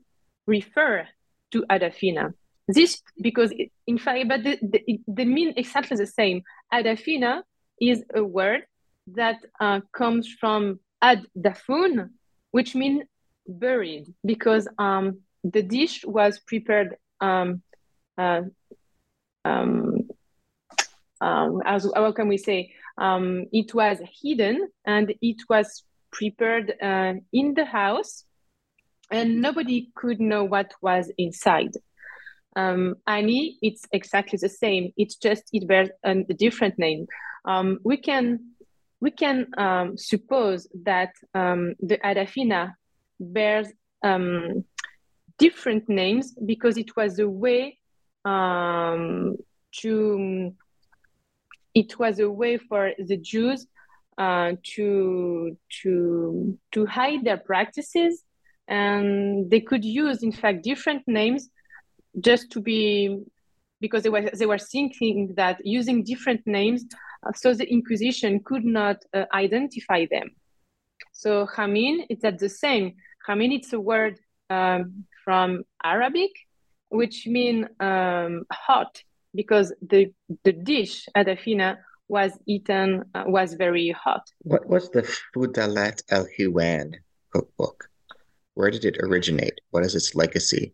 [0.48, 1.08] refer
[1.52, 2.34] to Adafina.
[2.68, 3.54] This because
[3.88, 6.44] in fact, but they, the, the mean exactly the same.
[6.72, 7.44] Adafina
[7.80, 8.62] is a word
[9.08, 12.10] that uh, comes from ad dafun,
[12.52, 13.04] which means
[13.48, 17.62] buried, because um, the dish was prepared um,
[18.18, 18.42] uh,
[19.44, 20.10] um,
[21.20, 27.14] um, as how can we say um, it was hidden and it was prepared uh,
[27.32, 28.26] in the house
[29.14, 31.74] and nobody could know what was inside.
[32.56, 34.92] Um, ani it's exactly the same.
[34.98, 37.08] It's just it bears a different name.
[37.46, 38.26] Um, we can
[39.00, 42.74] we can um, suppose that um, the adafina
[43.20, 43.68] bears
[44.04, 44.66] um,
[45.38, 47.78] different names because it was a way
[48.26, 49.38] um,
[49.82, 50.54] to
[51.76, 53.68] it was a way for the Jews
[54.18, 58.24] uh, to to to hide their practices,
[58.68, 61.50] and they could use, in fact, different names
[62.20, 63.20] just to be
[63.82, 66.86] because they were they were thinking that using different names,
[67.26, 70.30] uh, so the Inquisition could not uh, identify them.
[71.12, 72.94] So Hamin, it's at the same.
[73.28, 76.32] Hamin, it's a word um, from Arabic,
[76.90, 79.02] which mean um, hot
[79.36, 84.24] because the the dish adafina was eaten uh, was very hot.
[84.40, 85.04] What was the
[85.36, 86.94] Fudalat El Hiwan
[87.32, 87.90] cookbook?
[88.56, 89.60] Where did it originate?
[89.72, 90.74] What is its legacy?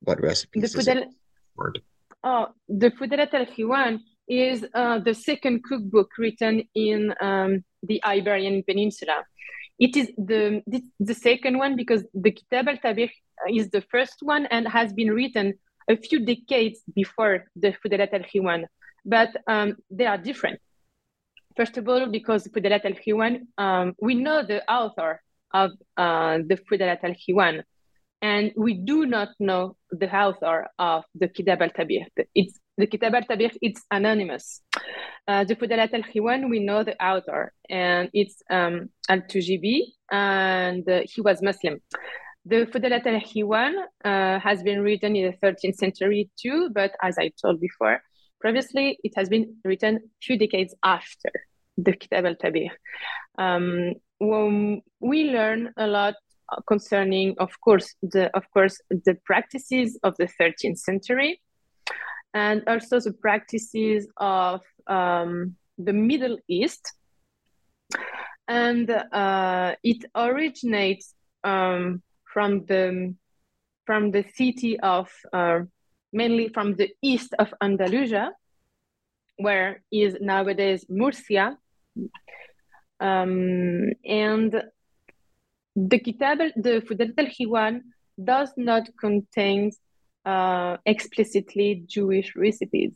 [0.00, 1.06] What recipes the Fudal-
[1.56, 1.80] word?
[2.22, 8.62] Oh, the Fudalat El Hiwan is uh, the second cookbook written in um, the Iberian
[8.62, 9.24] Peninsula.
[9.78, 10.62] It is the
[10.98, 13.12] the second one because the Kitab al Tabikh
[13.48, 15.54] is the first one and has been written
[15.88, 18.66] a few decades before the Fudalat al Hiwan,
[19.04, 20.60] but um, they are different.
[21.56, 26.58] First of all, because Fudalat al Hiwan, um, we know the author of uh, the
[26.70, 27.62] Fudalat al Hiwan,
[28.22, 32.06] and we do not know the author of the Kitab al Tabikh.
[32.34, 33.56] It's the Kitab al Tabikh.
[33.62, 34.62] It's anonymous.
[35.26, 40.88] Uh, the Fudalat al Hiwan, we know the author, and it's um, al Tujibi, and
[40.88, 41.80] uh, he was Muslim.
[42.48, 43.74] The Fudalat al-Hiwan
[44.06, 48.00] uh, has been written in the 13th century too, but as I told before,
[48.40, 51.30] previously it has been written few decades after
[51.76, 52.70] the Kitab al-Tabikh.
[53.36, 56.14] Um, we learn a lot
[56.66, 61.40] concerning, of course, the of course the practices of the 13th century,
[62.34, 66.92] and also the practices of um, the Middle East,
[68.48, 72.02] and uh, it originates um,
[72.32, 73.14] from the
[73.86, 75.60] from the city of uh,
[76.12, 78.32] mainly from the east of Andalusia,
[79.36, 81.56] where is nowadays Murcia,
[83.00, 84.62] um, and
[85.76, 87.82] the Kitab, the Fudalat al-Hiwan
[88.22, 89.70] does not contain
[90.24, 92.92] uh, explicitly Jewish recipes.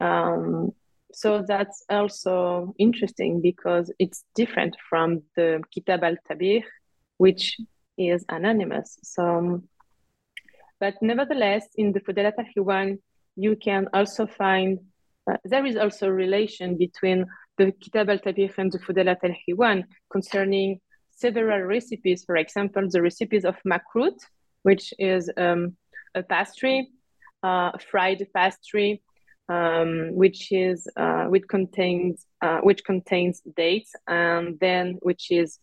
[0.00, 0.72] Um,
[1.12, 6.64] so that's also interesting because it's different from the Kitab al-Tabikh,
[7.18, 7.58] which
[7.98, 8.98] is anonymous.
[9.02, 9.62] So,
[10.80, 12.98] but nevertheless, in the Fudalat al-Hiwan,
[13.36, 14.80] you can also find,
[15.30, 17.26] uh, there is also a relation between
[17.58, 22.24] the Kitab al-Tabikh and the Fudalat al-Hiwan concerning several recipes.
[22.24, 24.18] For example, the recipes of makrut,
[24.62, 25.76] which is um,
[26.14, 26.90] a pastry,
[27.42, 29.02] uh, fried pastry,
[29.48, 35.58] um, which is uh, which contains uh, which contains dates, and then which is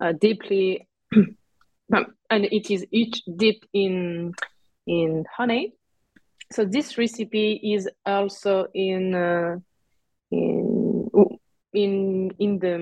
[0.00, 4.32] uh, deeply um, and it is each dipped in
[4.86, 5.74] in honey
[6.52, 9.56] so this recipe is also in uh,
[10.30, 10.63] in
[11.74, 12.74] in in the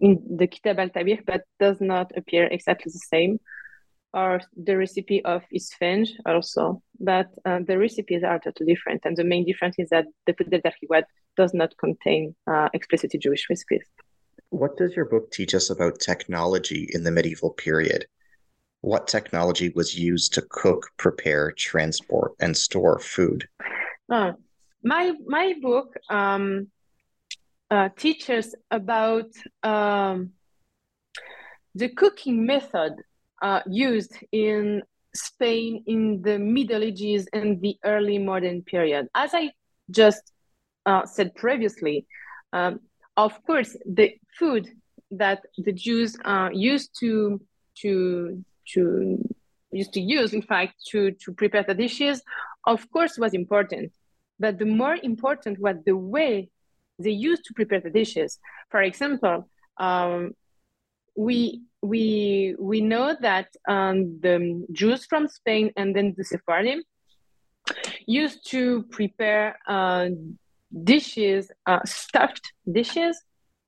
[0.00, 3.40] in the Kitab al Tabikh, but does not appear exactly the same.
[4.12, 9.02] Or the recipe of Isfanj also, but uh, the recipes are totally different.
[9.04, 11.02] And the main difference is that the Food al
[11.36, 13.84] does not contain uh, explicitly Jewish recipes.
[14.48, 18.06] What does your book teach us about technology in the medieval period?
[18.80, 23.48] What technology was used to cook, prepare, transport, and store food?
[24.10, 24.32] Uh,
[24.82, 26.66] my my book um,
[27.70, 29.30] uh, teaches about
[29.62, 30.30] um,
[31.74, 32.94] the cooking method
[33.42, 34.82] uh, used in
[35.14, 39.08] Spain in the Middle Ages and the early modern period.
[39.14, 39.52] As I
[39.90, 40.32] just
[40.86, 42.06] uh, said previously,
[42.52, 42.80] um,
[43.16, 44.68] of course, the food
[45.12, 47.40] that the Jews uh, used to
[47.82, 49.28] to to
[49.72, 52.22] used to use, in fact, to to prepare the dishes,
[52.66, 53.92] of course, was important.
[54.38, 56.50] But the more important was the way
[57.02, 58.38] they used to prepare the dishes.
[58.70, 60.32] For example, um,
[61.16, 66.82] we we we know that um, the Jews from Spain and then the Sephardim
[68.06, 70.08] used to prepare uh,
[70.84, 73.20] dishes, uh, stuffed dishes.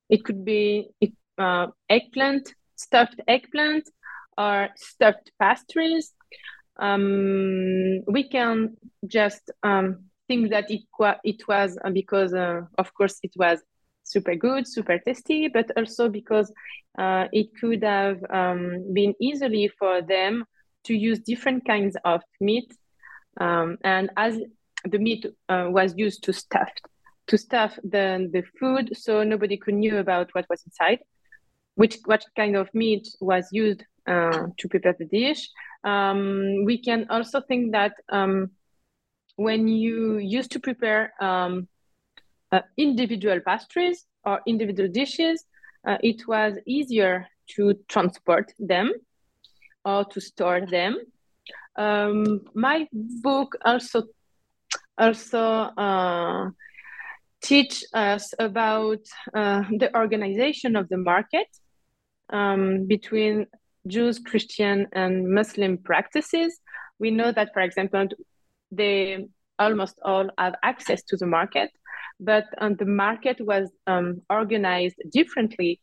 [0.09, 0.89] It could be
[1.37, 3.89] uh, eggplant, stuffed eggplant,
[4.37, 6.13] or stuffed pastries.
[6.77, 10.81] Um, we can just um, think that it,
[11.23, 13.59] it was uh, because, uh, of course, it was
[14.03, 16.51] super good, super tasty, but also because
[16.97, 20.45] uh, it could have um, been easily for them
[20.85, 22.73] to use different kinds of meat.
[23.39, 24.39] Um, and as
[24.85, 26.69] the meat uh, was used to stuff
[27.27, 30.99] to stuff the, the food, so nobody could knew about what was inside,
[31.75, 35.49] which what kind of meat was used uh, to prepare the dish.
[35.85, 38.51] Um, we can also think that um,
[39.35, 41.67] when you used to prepare um,
[42.51, 45.43] uh, individual pastries or individual dishes,
[45.87, 48.91] uh, it was easier to transport them
[49.83, 50.97] or to store them.
[51.75, 54.03] Um, my book also
[54.97, 56.49] also uh,
[57.41, 58.99] teach us about
[59.33, 61.47] uh, the organization of the market
[62.29, 63.47] um, between
[63.87, 66.59] Jews, Christian, and Muslim practices.
[66.99, 68.07] We know that, for example,
[68.75, 69.27] they
[69.59, 71.69] almost all have access to the market,
[72.19, 75.79] but um, the market was um, organized differently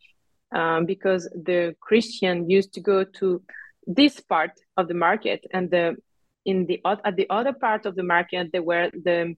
[0.55, 3.42] um, because the Christian used to go to
[3.87, 5.96] this part of the market, and the
[6.44, 9.37] in the at the other part of the market there were the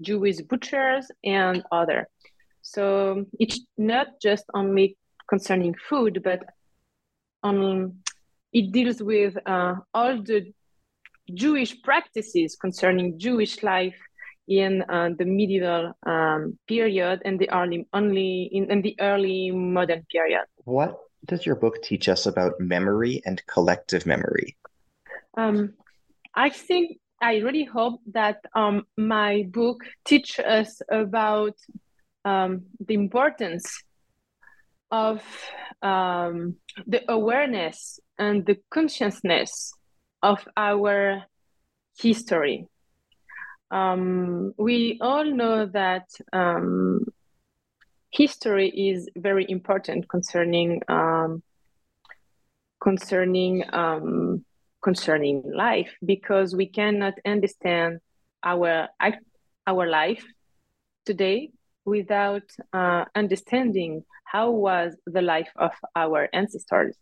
[0.00, 2.08] Jewish butchers and other.
[2.62, 4.96] So it's not just only
[5.28, 6.40] concerning food, but
[7.42, 8.02] on
[8.52, 10.52] it deals with uh, all the
[11.32, 13.98] Jewish practices concerning Jewish life
[14.48, 20.04] in uh, the medieval um, period and the early only in, in the early modern
[20.10, 20.44] period.
[20.64, 24.56] What does your book teach us about memory and collective memory?
[25.36, 25.74] Um,
[26.34, 31.54] I think I really hope that um, my book teaches us about
[32.24, 33.84] um, the importance
[34.90, 35.22] of
[35.82, 36.56] um,
[36.86, 39.72] the awareness and the consciousness
[40.22, 41.24] of our
[41.98, 42.66] history.
[43.70, 47.04] Um, we all know that um,
[48.10, 51.42] history is very important concerning um,
[52.82, 54.44] concerning um,
[54.82, 58.00] concerning life because we cannot understand
[58.42, 58.88] our
[59.66, 60.24] our life
[61.06, 61.50] today
[61.84, 66.96] without uh, understanding how was the life of our ancestors.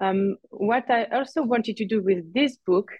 [0.00, 2.90] Um, what I also wanted to do with this book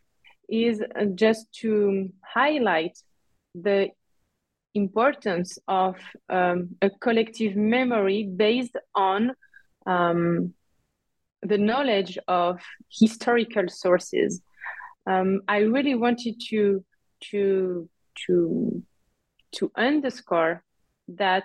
[0.49, 0.83] is
[1.15, 2.97] just to highlight
[3.55, 3.91] the
[4.75, 5.97] importance of
[6.29, 9.33] um, a collective memory based on
[9.87, 10.55] um,
[11.43, 14.43] the knowledge of historical sources.
[15.07, 16.85] Um, I really wanted to
[17.31, 17.89] to
[18.27, 18.83] to
[19.53, 20.63] to underscore
[21.09, 21.45] that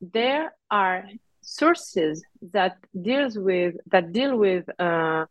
[0.00, 1.04] there are
[1.42, 2.22] sources
[2.52, 5.24] that deals with that deal with uh,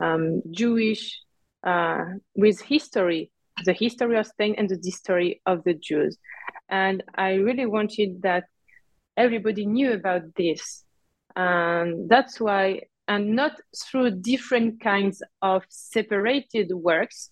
[0.00, 1.20] um, Jewish
[1.64, 2.04] uh,
[2.34, 3.30] with history,
[3.64, 6.16] the history of Spain and the history of the Jews,
[6.68, 8.44] and I really wanted that
[9.16, 10.84] everybody knew about this,
[11.34, 17.30] and that's why and not through different kinds of separated works.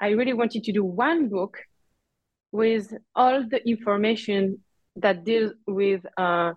[0.00, 1.58] I really wanted to do one book
[2.50, 4.62] with all the information
[4.96, 6.54] that deals with uh,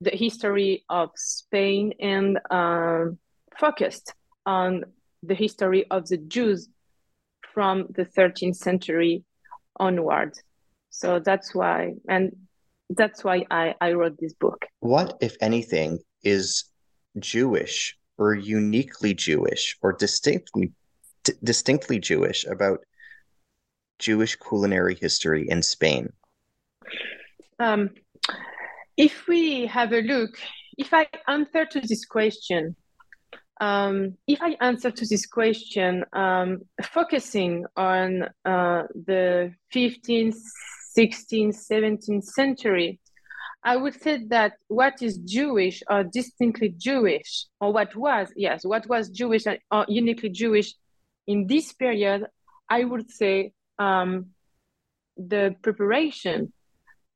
[0.00, 3.06] the history of Spain and uh,
[3.58, 4.14] focused
[4.46, 4.84] on
[5.22, 6.68] the history of the Jews
[7.52, 9.24] from the 13th century
[9.76, 10.34] onward.
[10.90, 12.34] So that's why, and
[12.90, 14.66] that's why I, I wrote this book.
[14.80, 16.64] What, if anything, is
[17.18, 20.72] Jewish or uniquely Jewish or distinctly
[21.24, 22.80] d- distinctly Jewish about
[23.98, 26.12] Jewish culinary history in Spain?
[27.58, 27.90] Um,
[29.00, 30.38] if we have a look,
[30.76, 32.76] if I answer to this question,
[33.58, 40.36] um, if I answer to this question, um, focusing on uh, the 15th,
[40.98, 43.00] 16th, 17th century,
[43.64, 48.86] I would say that what is Jewish or distinctly Jewish, or what was, yes, what
[48.86, 50.74] was Jewish or uniquely Jewish
[51.26, 52.26] in this period,
[52.68, 54.26] I would say um,
[55.16, 56.52] the preparation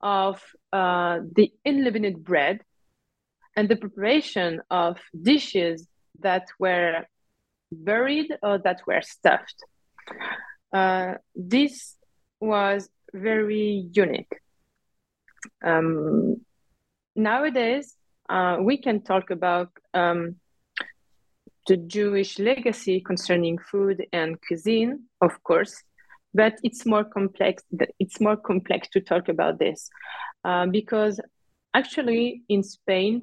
[0.01, 0.43] of
[0.73, 2.61] uh, the unleavened bread
[3.57, 5.87] and the preparation of dishes
[6.21, 7.05] that were
[7.71, 9.57] buried or that were stuffed.
[10.73, 11.97] Uh, this
[12.41, 14.41] was very unique.
[15.65, 16.41] Um,
[17.15, 17.95] nowadays,
[18.29, 20.37] uh, we can talk about um,
[21.67, 25.83] the Jewish legacy concerning food and cuisine, of course,
[26.35, 27.63] but it's more complex.
[27.99, 29.89] It's more complex to talk about this
[30.45, 31.21] uh, because
[31.73, 33.23] actually in Spain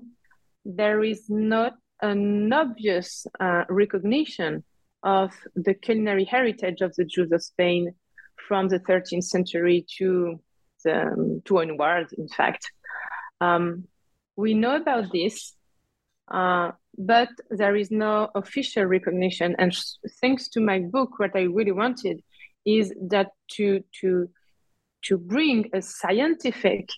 [0.66, 4.64] there is not an obvious uh, recognition
[5.03, 7.93] of the culinary heritage of the Jews of Spain
[8.47, 10.39] from the 13th century to
[10.84, 12.07] the, to onward.
[12.18, 12.72] In fact,
[13.39, 13.86] um,
[14.36, 15.55] we know about this,
[16.30, 19.55] uh, but there is no official recognition.
[19.57, 19.76] And
[20.22, 22.22] thanks to my book, what I really wanted
[22.66, 24.30] is that to to
[25.03, 26.89] to bring a scientific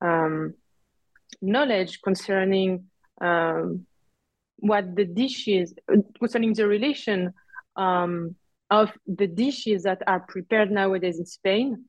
[0.00, 0.54] um,
[1.40, 2.84] knowledge concerning
[3.20, 3.86] um,
[4.56, 5.74] what the dishes
[6.18, 7.32] concerning the relation
[7.76, 8.34] um,
[8.70, 11.84] of the dishes that are prepared nowadays in Spain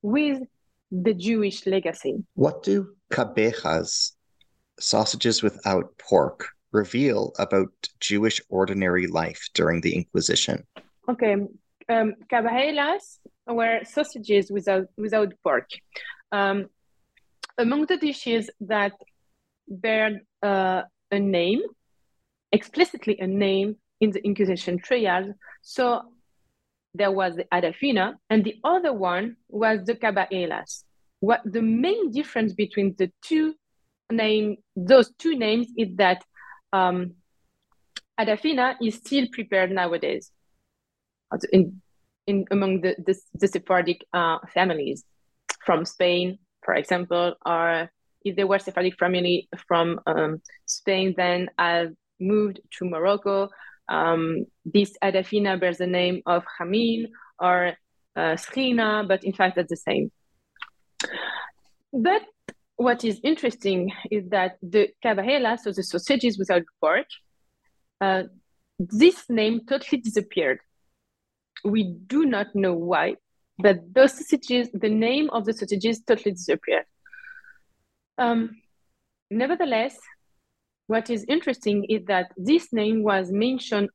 [0.00, 0.40] with
[0.90, 2.24] the Jewish legacy.
[2.34, 4.12] What do cabezas,
[4.78, 7.70] sausages without pork, reveal about
[8.00, 10.66] Jewish ordinary life during the Inquisition?
[11.08, 11.36] Okay,
[11.88, 12.14] um,
[13.46, 15.68] were sausages without without pork.
[16.30, 16.68] Um,
[17.58, 18.92] among the dishes that
[19.68, 21.60] bear uh, a name,
[22.50, 26.02] explicitly a name in the Inquisition trials, so
[26.94, 30.84] there was the adafina, and the other one was the cabajelas.
[31.20, 33.54] What the main difference between the two
[34.10, 36.22] name, those two names, is that
[36.72, 37.14] um,
[38.18, 40.32] adafina is still prepared nowadays
[41.52, 41.80] in,
[42.26, 45.04] in among the, the, the Sephardic uh, families
[45.64, 47.90] from Spain, for example, or
[48.24, 51.88] if they were Sephardic family from um, Spain, then I
[52.20, 53.50] moved to Morocco.
[53.88, 57.72] Um, this Adafina bears the name of Hamin or
[58.16, 60.12] uh, Skhina, but in fact, that's the same.
[61.92, 62.22] But
[62.76, 67.06] what is interesting is that the cabajela, so the sausages without pork,
[68.00, 68.24] uh,
[68.78, 70.60] this name totally disappeared
[71.64, 73.16] we do not know why,
[73.58, 76.84] but those sausages, the name of the sausages totally disappeared.
[78.18, 78.60] Um,
[79.30, 79.96] nevertheless,
[80.86, 83.88] what is interesting is that this name was mentioned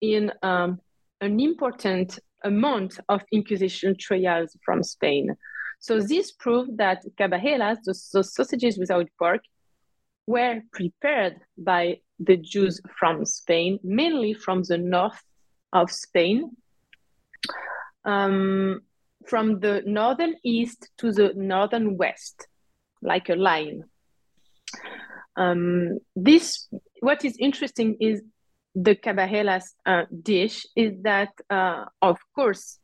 [0.00, 0.80] in um,
[1.20, 5.36] an important amount of Inquisition trials from Spain.
[5.80, 9.42] So this proved that cabajelas, those, sausages without pork,
[10.26, 15.22] were prepared by the Jews from Spain, mainly from the north
[15.72, 16.56] of Spain,
[18.04, 18.80] um,
[19.26, 22.46] from the northern east to the northern west,
[23.02, 23.84] like a line.
[25.36, 26.68] Um, this,
[27.00, 28.22] what is interesting is
[28.74, 32.78] the cabajelas uh, dish is that, uh, of course,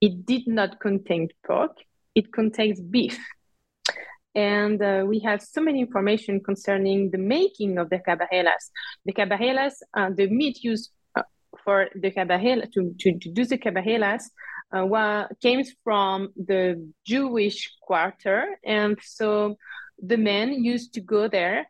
[0.00, 1.76] it did not contain pork,
[2.14, 3.18] it contains beef.
[4.34, 8.70] And uh, we have so many information concerning the making of the cabajelas.
[9.04, 10.90] The cabajelas, uh, the meat used
[11.64, 14.24] for the cabajela to, to, to do the cabajelas
[14.72, 19.56] uh, came from the Jewish quarter, and so
[20.02, 21.66] the men used to go there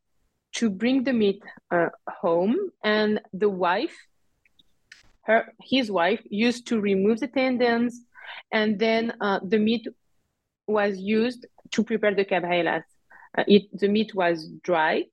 [0.54, 3.96] to bring the meat uh, home, and the wife,
[5.22, 8.02] her his wife, used to remove the tendons,
[8.52, 9.86] and then uh, the meat
[10.66, 12.84] was used to prepare the cabajelas.
[13.36, 15.04] Uh, it the meat was dry,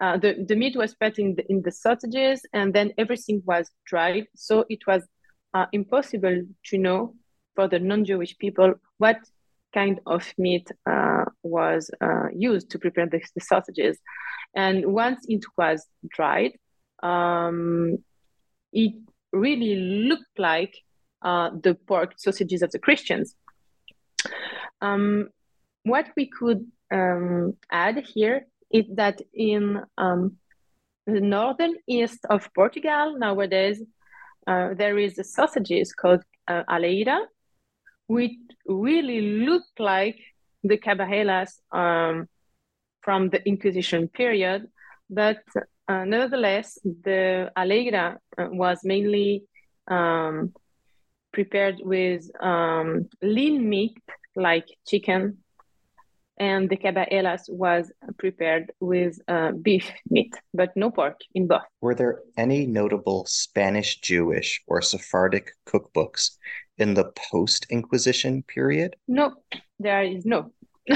[0.00, 3.70] uh, the, the meat was put in the, in the sausages and then everything was
[3.86, 4.26] dried.
[4.34, 5.02] So it was
[5.54, 7.14] uh, impossible to know
[7.54, 9.18] for the non-Jewish people what
[9.72, 13.98] kind of meat uh, was uh, used to prepare the, the, sausages.
[14.54, 16.52] And once it was dried,
[17.02, 17.98] um,
[18.72, 18.94] it
[19.32, 19.76] really
[20.08, 20.74] looked like
[21.22, 23.34] uh, the pork sausages of the Christians.
[24.80, 25.30] Um,
[25.84, 30.36] what we could um, add here is that in um,
[31.06, 33.82] the northern east of Portugal nowadays,
[34.46, 37.20] uh, there is a sausages called uh, alheira,
[38.06, 38.32] which
[38.66, 40.18] really look like
[40.62, 42.28] the cabajelas um,
[43.00, 44.66] from the Inquisition period,
[45.08, 45.38] but
[45.88, 49.44] uh, nevertheless, the alheira uh, was mainly
[49.88, 50.52] um,
[51.32, 53.96] prepared with um, lean meat
[54.34, 55.38] like chicken
[56.38, 61.62] and the cabajelas was prepared with uh, beef meat, but no pork in both.
[61.80, 66.36] Were there any notable Spanish Jewish or Sephardic cookbooks
[66.78, 68.96] in the post Inquisition period?
[69.08, 69.34] No,
[69.78, 70.52] there is no.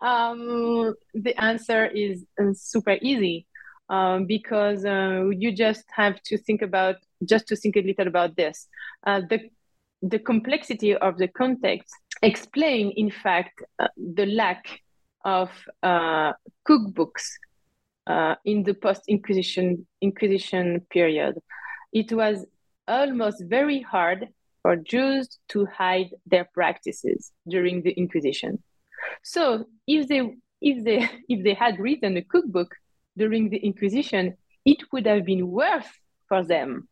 [0.00, 3.46] um, the answer is uh, super easy
[3.90, 8.36] um, because uh, you just have to think about just to think a little about
[8.36, 8.68] this.
[9.06, 9.50] Uh, the
[10.02, 11.92] the complexity of the context
[12.22, 14.80] explain, in fact, uh, the lack
[15.24, 15.50] of
[15.82, 16.32] uh,
[16.68, 17.24] cookbooks
[18.06, 21.38] uh, in the post-Inquisition Inquisition period.
[21.92, 22.46] It was
[22.86, 24.28] almost very hard
[24.62, 28.62] for Jews to hide their practices during the Inquisition.
[29.22, 30.22] So, if they
[30.60, 32.74] if they if they had written a cookbook
[33.16, 35.88] during the Inquisition, it would have been worse
[36.28, 36.88] for them.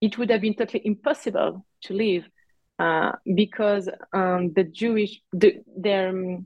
[0.00, 2.24] It would have been totally impossible to live
[2.80, 6.38] uh, because um, the Jewish the, their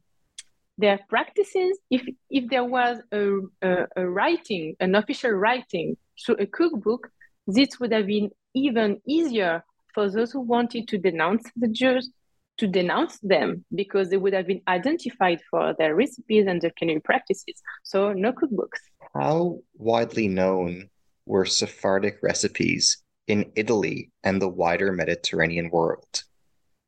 [0.76, 1.78] their practices.
[1.91, 7.09] If if there was a, a, a writing, an official writing through a cookbook,
[7.47, 9.64] this would have been even easier
[9.95, 12.11] for those who wanted to denounce the Jews
[12.57, 17.01] to denounce them because they would have been identified for their recipes and their culinary
[17.01, 17.62] practices.
[17.82, 18.80] So no cookbooks.
[19.14, 20.89] How widely known
[21.26, 26.25] were Sephardic recipes in Italy and the wider Mediterranean world.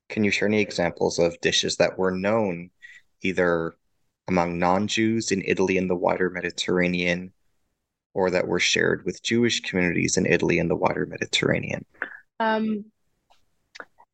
[0.09, 2.71] Can you share any examples of dishes that were known
[3.23, 3.77] either
[4.29, 7.33] among non Jews in Italy and the wider Mediterranean
[8.15, 11.85] or that were shared with Jewish communities in Italy and the wider Mediterranean?
[12.41, 12.87] Um,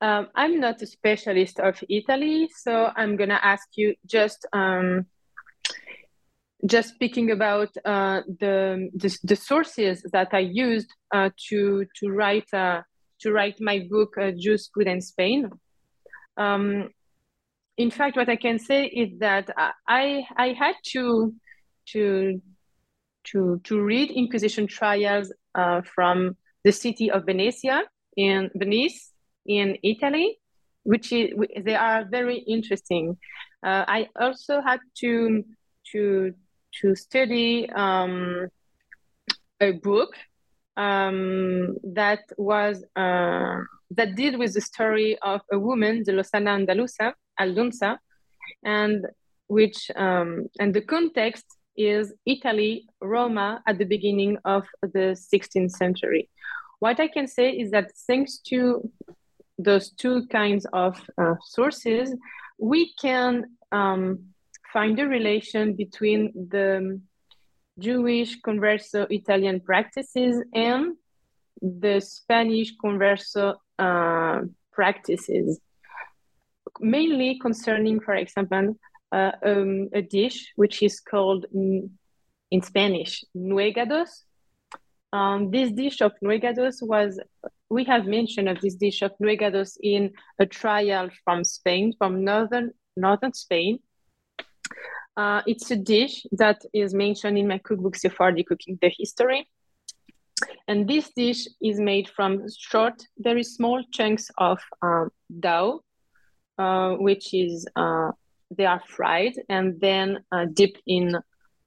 [0.00, 5.06] um, I'm not a specialist of Italy, so I'm going to ask you just um,
[6.66, 12.52] just speaking about uh, the, the, the sources that I used uh, to to write
[12.52, 12.82] uh,
[13.20, 15.50] to write my book uh, Jews Food in Spain.
[16.36, 16.90] Um,
[17.76, 19.50] in fact, what I can say is that
[19.88, 21.34] I I had to
[21.88, 22.40] to
[23.24, 27.82] to to read Inquisition trials uh, from the city of Venezia
[28.16, 29.12] in Venice
[29.46, 30.38] in Italy,
[30.84, 31.30] which is
[31.64, 33.16] they are very interesting.
[33.64, 35.44] Uh, I also had to
[35.92, 36.34] to
[36.80, 38.48] to study um,
[39.60, 40.14] a book
[40.76, 43.58] um, that was uh,
[43.90, 47.98] that deal with the story of a woman, the Lozana Andaluza, Aldonza,
[48.64, 49.06] and
[49.48, 51.44] which um, and the context
[51.76, 56.28] is Italy, Roma at the beginning of the 16th century.
[56.80, 58.90] What I can say is that thanks to
[59.58, 62.14] those two kinds of uh, sources,
[62.58, 64.32] we can um,
[64.72, 67.00] find a relation between the
[67.78, 70.96] Jewish converso Italian practices and
[71.60, 74.40] the Spanish converso uh,
[74.72, 75.60] practices,
[76.80, 78.76] mainly concerning, for example,
[79.12, 84.24] uh, um, a dish which is called in Spanish nuegados.
[85.12, 87.20] Um, this dish of nuegados was,
[87.68, 92.72] we have mentioned of this dish of nuegados in a trial from Spain, from northern
[92.96, 93.78] northern Spain.
[95.16, 99.46] Uh, it's a dish that is mentioned in my cookbook Sephardi Cooking the History.
[100.66, 105.10] And this dish is made from short, very small chunks of um,
[105.40, 105.82] dough,
[106.58, 108.10] uh, which is uh,
[108.56, 111.16] they are fried and then uh, dipped in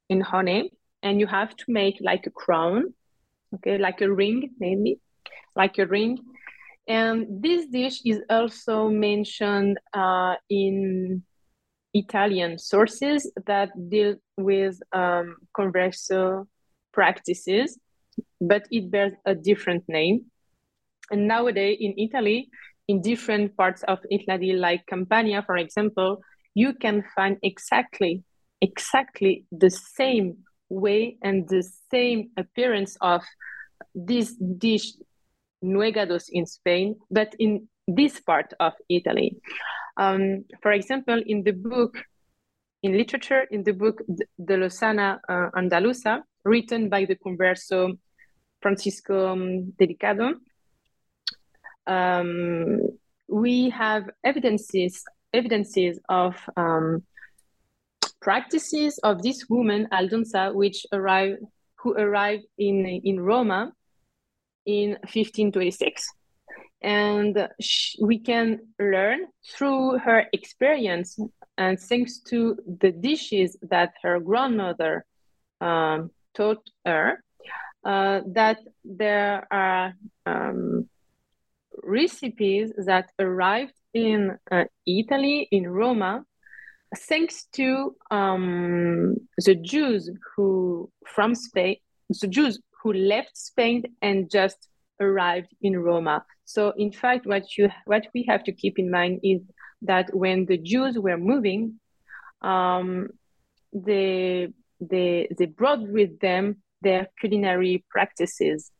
[0.10, 0.72] in honey.
[1.04, 2.94] And you have to make like a crown,
[3.56, 5.00] okay, like a ring, maybe,
[5.56, 6.18] like a ring.
[6.88, 11.24] And this dish is also mentioned uh, in
[11.96, 16.46] Italian sources that deal with um, converso
[16.92, 17.80] practices
[18.42, 20.26] but it bears a different name.
[21.12, 22.50] And nowadays in Italy,
[22.88, 26.22] in different parts of Italy, like Campania, for example,
[26.54, 28.24] you can find exactly,
[28.62, 30.38] exactly the same
[30.70, 33.24] way and the same appearance of
[33.94, 34.94] this dish,
[35.64, 39.38] nuegados in Spain, but in this part of Italy.
[39.98, 41.98] Um, for example, in the book,
[42.84, 47.98] in literature, in the book De Lozana uh, Andaluza, written by the Converso
[48.62, 50.34] Francisco um, Delicado,
[51.88, 52.80] um,
[53.28, 57.04] we have evidences evidences of um,
[58.22, 61.40] practices of this woman Aldonza, which arrived
[61.80, 63.72] who arrived in in Roma
[64.66, 66.08] in 1526,
[66.86, 67.50] and
[68.00, 69.22] we can learn
[69.52, 71.18] through her experience
[71.58, 75.04] and thanks to the dishes that her grandmother
[75.62, 77.24] um, taught her
[77.84, 79.94] uh, that there are
[80.28, 80.88] um,
[81.84, 86.24] recipes that arrived in uh, Italy, in Roma,
[86.96, 91.78] thanks to um, the Jews who from Spain,
[92.22, 94.68] the Jews who left Spain and just
[95.00, 96.26] arrived in Roma.
[96.46, 99.42] So, in fact, what you what we have to keep in mind is
[99.82, 101.80] that when the Jews were moving,
[102.42, 103.10] um,
[103.74, 108.72] they they they brought with them their culinary practices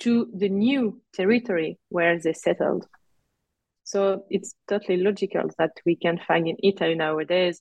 [0.00, 2.86] to the new territory where they settled.
[3.84, 7.60] So it's totally logical that we can find in Italy nowadays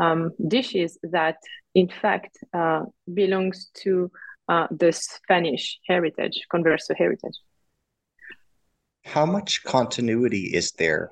[0.00, 1.36] um, dishes that,
[1.74, 4.10] in fact, uh, belongs to
[4.48, 7.36] uh, the Spanish heritage, Converso heritage.
[9.04, 11.10] How much continuity is there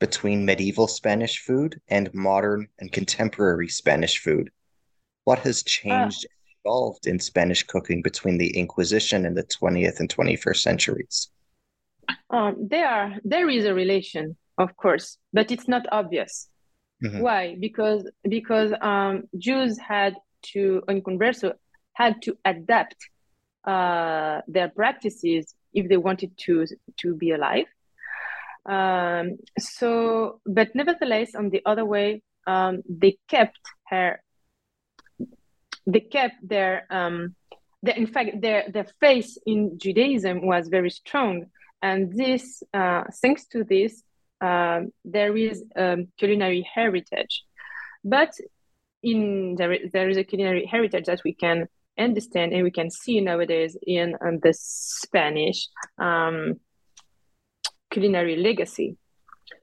[0.00, 4.50] between medieval Spanish food and modern and contemporary Spanish food?
[5.24, 6.34] What has uh, changed uh,
[6.64, 11.30] evolved in Spanish cooking between the Inquisition and the 20th and 21st centuries?
[12.30, 16.48] Um, there, there is a relation, of course, but it's not obvious.
[17.02, 17.20] Mm-hmm.
[17.20, 17.56] Why?
[17.58, 20.14] Because because um, Jews had
[20.52, 21.54] to, in Converso,
[21.94, 22.96] had to adapt
[23.64, 26.66] uh, their practices if they wanted to
[27.00, 27.66] to be alive.
[28.66, 34.20] Um, so, but nevertheless, on the other way, um, they kept her
[35.86, 37.34] they kept their, um,
[37.82, 41.46] in fact their their faith in Judaism was very strong,
[41.82, 44.02] and this uh, thanks to this
[44.40, 47.44] um, there is um, culinary heritage,
[48.02, 48.32] but
[49.02, 51.68] in there, there is a culinary heritage that we can
[51.98, 55.68] understand and we can see nowadays in um, the Spanish
[55.98, 56.60] um,
[57.90, 58.96] culinary legacy.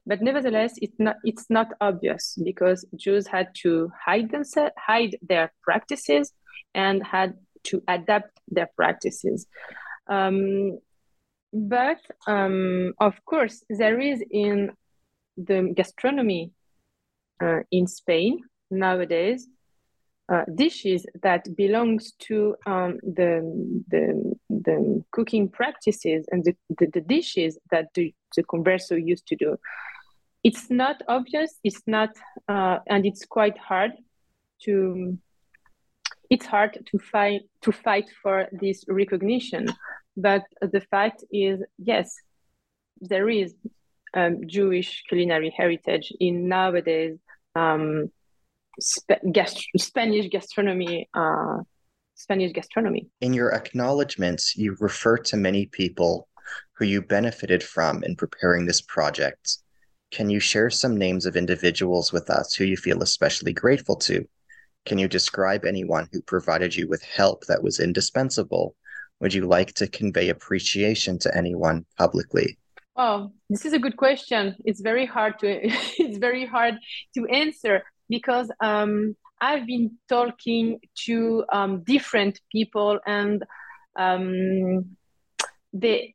[0.06, 5.52] But nevertheless it's not it's not obvious because jews had to hide themselves hide their
[5.62, 6.32] practices
[6.74, 9.46] and had to adapt their practices.
[10.08, 10.78] Um,
[11.52, 14.72] but um, of course there is in
[15.36, 16.52] the gastronomy
[17.42, 19.46] uh, in spain nowadays
[20.32, 23.42] uh, dishes that belongs to um, the,
[23.88, 29.36] the, the cooking practices and the, the, the dishes that the, the converso used to
[29.36, 29.58] do.
[30.42, 31.58] It's not obvious.
[31.62, 32.10] It's not,
[32.48, 33.92] uh, and it's quite hard
[34.64, 35.18] to.
[36.30, 39.68] It's hard to fight to fight for this recognition,
[40.16, 42.16] but the fact is, yes,
[43.02, 43.54] there is
[44.14, 47.18] um, Jewish culinary heritage in nowadays
[47.54, 48.10] um,
[48.80, 51.08] Sp- gast- Spanish gastronomy.
[51.14, 51.58] Uh,
[52.14, 53.08] Spanish gastronomy.
[53.20, 56.28] In your acknowledgments, you refer to many people
[56.74, 59.58] who you benefited from in preparing this project.
[60.10, 64.26] Can you share some names of individuals with us who you feel especially grateful to?
[64.84, 68.76] Can you describe anyone who provided you with help that was indispensable?
[69.20, 72.58] Would you like to convey appreciation to anyone publicly?
[72.96, 74.56] Oh, this is a good question.
[74.64, 75.48] It's very hard to
[75.98, 76.74] it's very hard
[77.14, 83.42] to answer because um, I've been talking to um, different people and
[83.98, 84.96] um,
[85.72, 86.14] they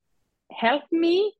[0.51, 1.33] help me,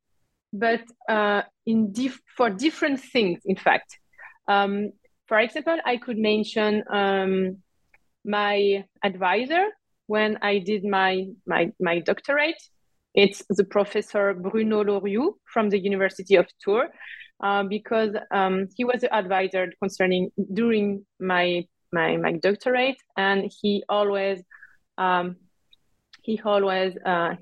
[0.51, 3.39] but uh, in dif- for different things.
[3.45, 3.99] In fact,
[4.47, 4.93] um,
[5.27, 7.57] for example, I could mention um,
[8.25, 9.65] my advisor
[10.07, 11.11] when I did my
[11.45, 12.61] my my doctorate.
[13.13, 16.89] It's the professor Bruno Laurioux from the University of Tours
[17.41, 23.83] uh, because um, he was the advisor concerning during my my my doctorate, and he
[23.89, 24.41] always
[24.97, 25.37] um,
[26.23, 27.35] he always uh,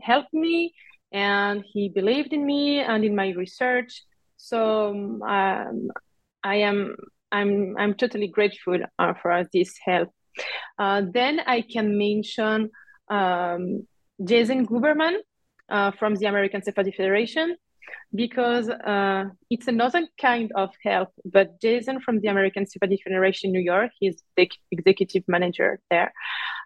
[0.00, 0.74] helped me,
[1.12, 4.04] and he believed in me and in my research.
[4.36, 5.90] So um,
[6.42, 6.96] I am
[7.30, 10.10] I'm I'm totally grateful uh, for this help.
[10.78, 12.70] Uh, then I can mention
[13.10, 13.86] um,
[14.24, 15.16] Jason Guberman
[15.68, 17.56] uh, from the American Sephardi Federation
[18.14, 21.10] because uh, it's another kind of help.
[21.24, 26.12] But Jason from the American Sephardi Federation in New York, he's the executive manager there,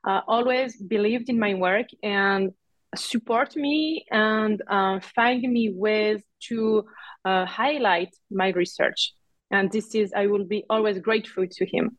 [0.07, 2.53] uh, always believed in my work and
[2.95, 6.85] support me and uh, find me ways to
[7.25, 9.13] uh, highlight my research.
[9.51, 11.99] And this is, I will be always grateful to him.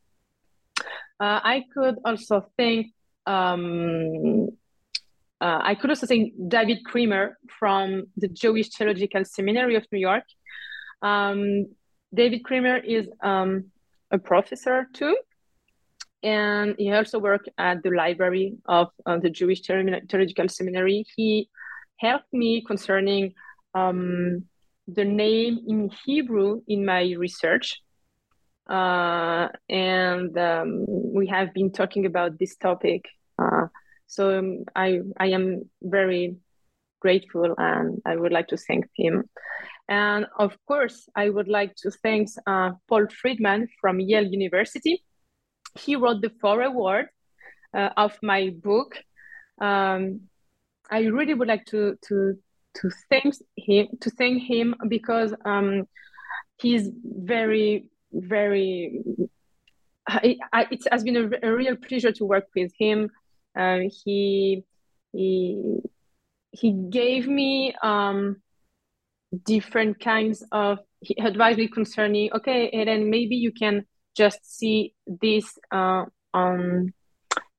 [1.20, 2.88] Uh, I could also thank
[3.26, 4.50] um,
[5.40, 10.24] uh, I could also say David Kraemer from the Jewish Theological Seminary of New York.
[11.02, 11.68] Um,
[12.14, 13.66] David Kraemer is um,
[14.12, 15.16] a professor too,
[16.24, 21.06] and he also worked at the library of uh, the Jewish Theological Seminary.
[21.16, 21.50] He
[21.98, 23.34] helped me concerning
[23.76, 24.44] um,
[24.88, 27.82] the name in Hebrew in my research.
[28.68, 33.06] Uh, and um, we have been talking about this topic.
[33.38, 33.68] Uh,
[34.08, 36.38] so um, I, I am very
[37.00, 39.30] grateful and I would like to thank him.
[39.88, 45.04] And of course, I would like to thank uh, Paul Freedman from Yale University.
[45.80, 47.08] He wrote the foreword
[47.74, 48.98] uh, of my book.
[49.62, 50.22] Um,
[50.90, 52.38] I really would like to to
[52.76, 55.88] to thank him to thank him because um,
[56.58, 59.02] he's very very.
[60.10, 63.10] I, I, it has been a, a, real pleasure to work with him.
[63.58, 64.64] Uh, he
[65.14, 65.80] he
[66.52, 68.38] he gave me um,
[69.46, 73.86] different kinds of he advised me concerning okay and then maybe you can
[74.16, 76.94] just see this uh, um,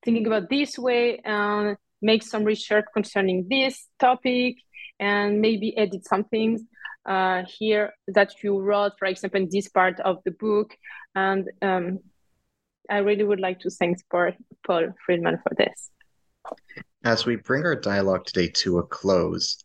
[0.03, 4.55] thinking about this way and make some research concerning this topic
[4.99, 6.61] and maybe edit some things
[7.05, 10.75] uh, here that you wrote for example in this part of the book.
[11.15, 11.99] And um,
[12.89, 14.31] i really would like to thank paul,
[14.65, 15.89] paul freedman for this
[17.03, 19.63] as we bring our dialogue today to a close,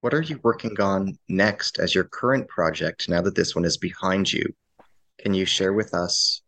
[0.00, 3.76] what are you working on next as your current project now that this one is
[3.76, 4.44] behind you?
[5.18, 6.42] Can you share with us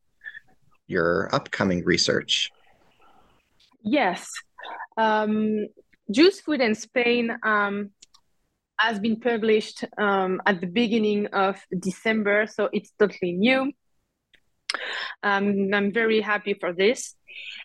[0.86, 2.50] your upcoming research?
[3.82, 4.30] Yes.
[4.96, 5.66] Um,
[6.12, 7.90] Jews Food in Spain um,
[8.78, 13.72] has been published um, at the beginning of December, so it's totally new.
[15.22, 17.14] Um, I'm very happy for this.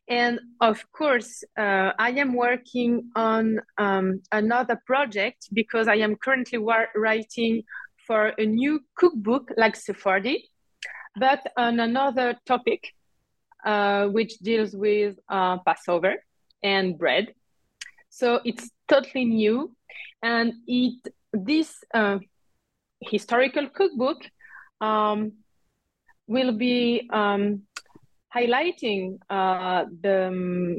[0.07, 6.59] And of course, uh, I am working on um, another project because I am currently
[6.59, 7.63] wa- writing
[8.05, 10.49] for a new cookbook like Sephardi,
[11.15, 12.93] but on another topic,
[13.65, 16.23] uh, which deals with uh, Passover
[16.61, 17.33] and bread.
[18.09, 19.75] So it's totally new,
[20.21, 20.99] and it
[21.33, 22.19] this uh,
[23.01, 24.17] historical cookbook
[24.79, 25.33] um,
[26.27, 27.63] will be um,
[28.35, 30.77] highlighting uh, the um,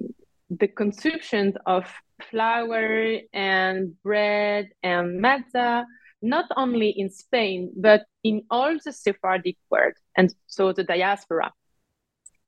[0.51, 1.85] the consumption of
[2.31, 5.85] flour and bread and matzah,
[6.23, 11.53] not only in Spain but in all the Sephardic world, and so the diaspora.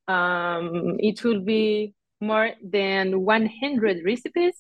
[0.07, 4.55] Um, it will be more than 100 recipes.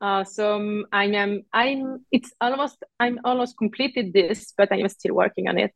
[0.00, 4.88] Uh, so um, I am I'm it's almost I'm almost completed this, but I am
[4.88, 5.72] still working on it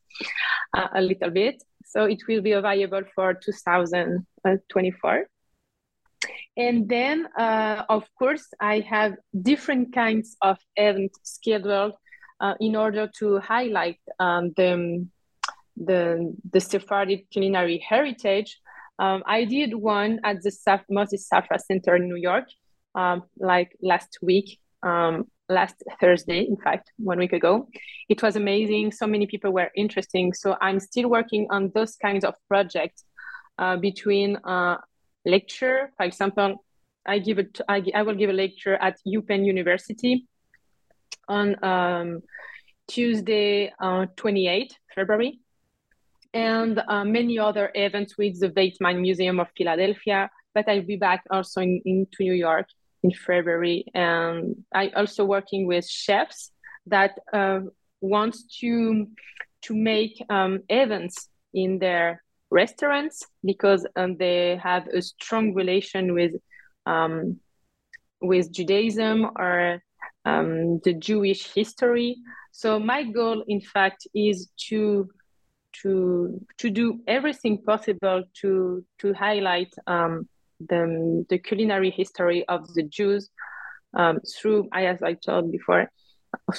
[0.77, 1.63] uh, a little bit.
[1.91, 5.27] So it will be available for 2024.
[6.57, 11.95] And then, uh, of course, I have different kinds of events scheduled
[12.41, 15.07] uh, in order to highlight um, the,
[15.77, 18.59] the, the Sephardic culinary heritage.
[18.99, 22.49] Um, I did one at the Saf- Moses Safra Center in New York,
[22.95, 24.61] um, like last week.
[24.83, 27.69] Um, last Thursday, in fact, one week ago.
[28.09, 28.93] It was amazing.
[28.93, 30.33] So many people were interesting.
[30.33, 33.05] So I'm still working on those kinds of projects
[33.59, 34.77] uh, between uh,
[35.27, 36.65] lecture, for example,
[37.07, 37.61] I give it.
[37.69, 40.27] I, I will give a lecture at UPenn University
[41.29, 42.23] on um,
[42.89, 45.41] Tuesday, uh, 28 February,
[46.35, 50.31] and uh, many other events with the Weitzman Museum of Philadelphia.
[50.55, 52.67] But I'll be back also in, into New York
[53.03, 53.85] in February.
[53.95, 56.51] And I also working with chefs
[56.87, 57.61] that uh,
[58.01, 59.07] wants to
[59.63, 66.33] to make um, events in their restaurants because um, they have a strong relation with
[66.87, 67.39] um,
[68.21, 69.83] with Judaism or
[70.25, 72.17] um, the Jewish history.
[72.53, 75.09] So my goal, in fact, is to
[75.83, 80.29] to to do everything possible to to highlight um,
[80.69, 83.31] the, the culinary history of the Jews
[83.95, 85.91] um, through, as I told before,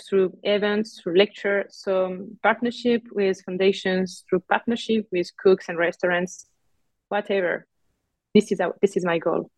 [0.10, 6.46] through events, through lecture, so partnership with foundations, through partnership with cooks and restaurants,
[7.10, 7.66] whatever.
[8.34, 9.50] This is our, this is my goal.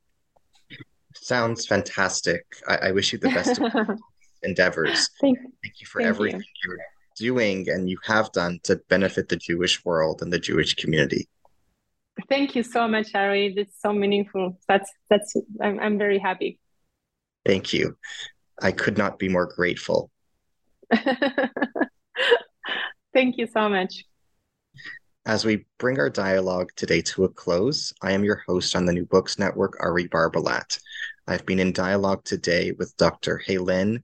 [1.16, 2.46] Sounds fantastic.
[2.68, 4.00] I, I wish you the best of
[4.44, 5.10] endeavors.
[5.22, 6.46] Thank, thank you for thank everything you.
[6.66, 6.80] you're
[7.16, 11.28] doing and you have done to benefit the Jewish world and the Jewish community.
[12.30, 13.54] Thank you so much, Harry.
[13.56, 14.58] It's so meaningful.
[14.68, 16.60] That's that's I'm I'm very happy.
[17.46, 17.98] Thank you.
[18.62, 20.10] I could not be more grateful.
[23.14, 24.06] Thank you so much.
[25.26, 28.94] As we bring our dialogue today to a close, I am your host on the
[28.94, 30.80] New Books Network, Ari Barbalat.
[31.28, 33.42] I've been in dialogue today with Dr.
[33.48, 34.04] Hélène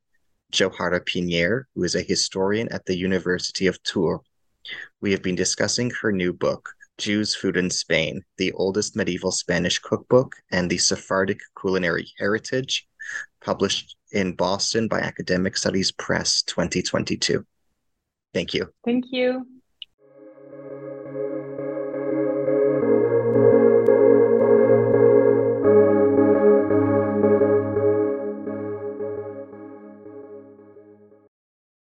[0.54, 4.22] Jawhara Piñer, who is a historian at the University of Tours.
[5.02, 9.80] We have been discussing her new book, Jews' Food in Spain, the oldest medieval Spanish
[9.80, 12.88] cookbook and the Sephardic culinary heritage,
[13.42, 17.46] published in Boston by Academic Studies Press 2022.
[18.34, 18.72] Thank you.
[18.86, 19.48] Thank you.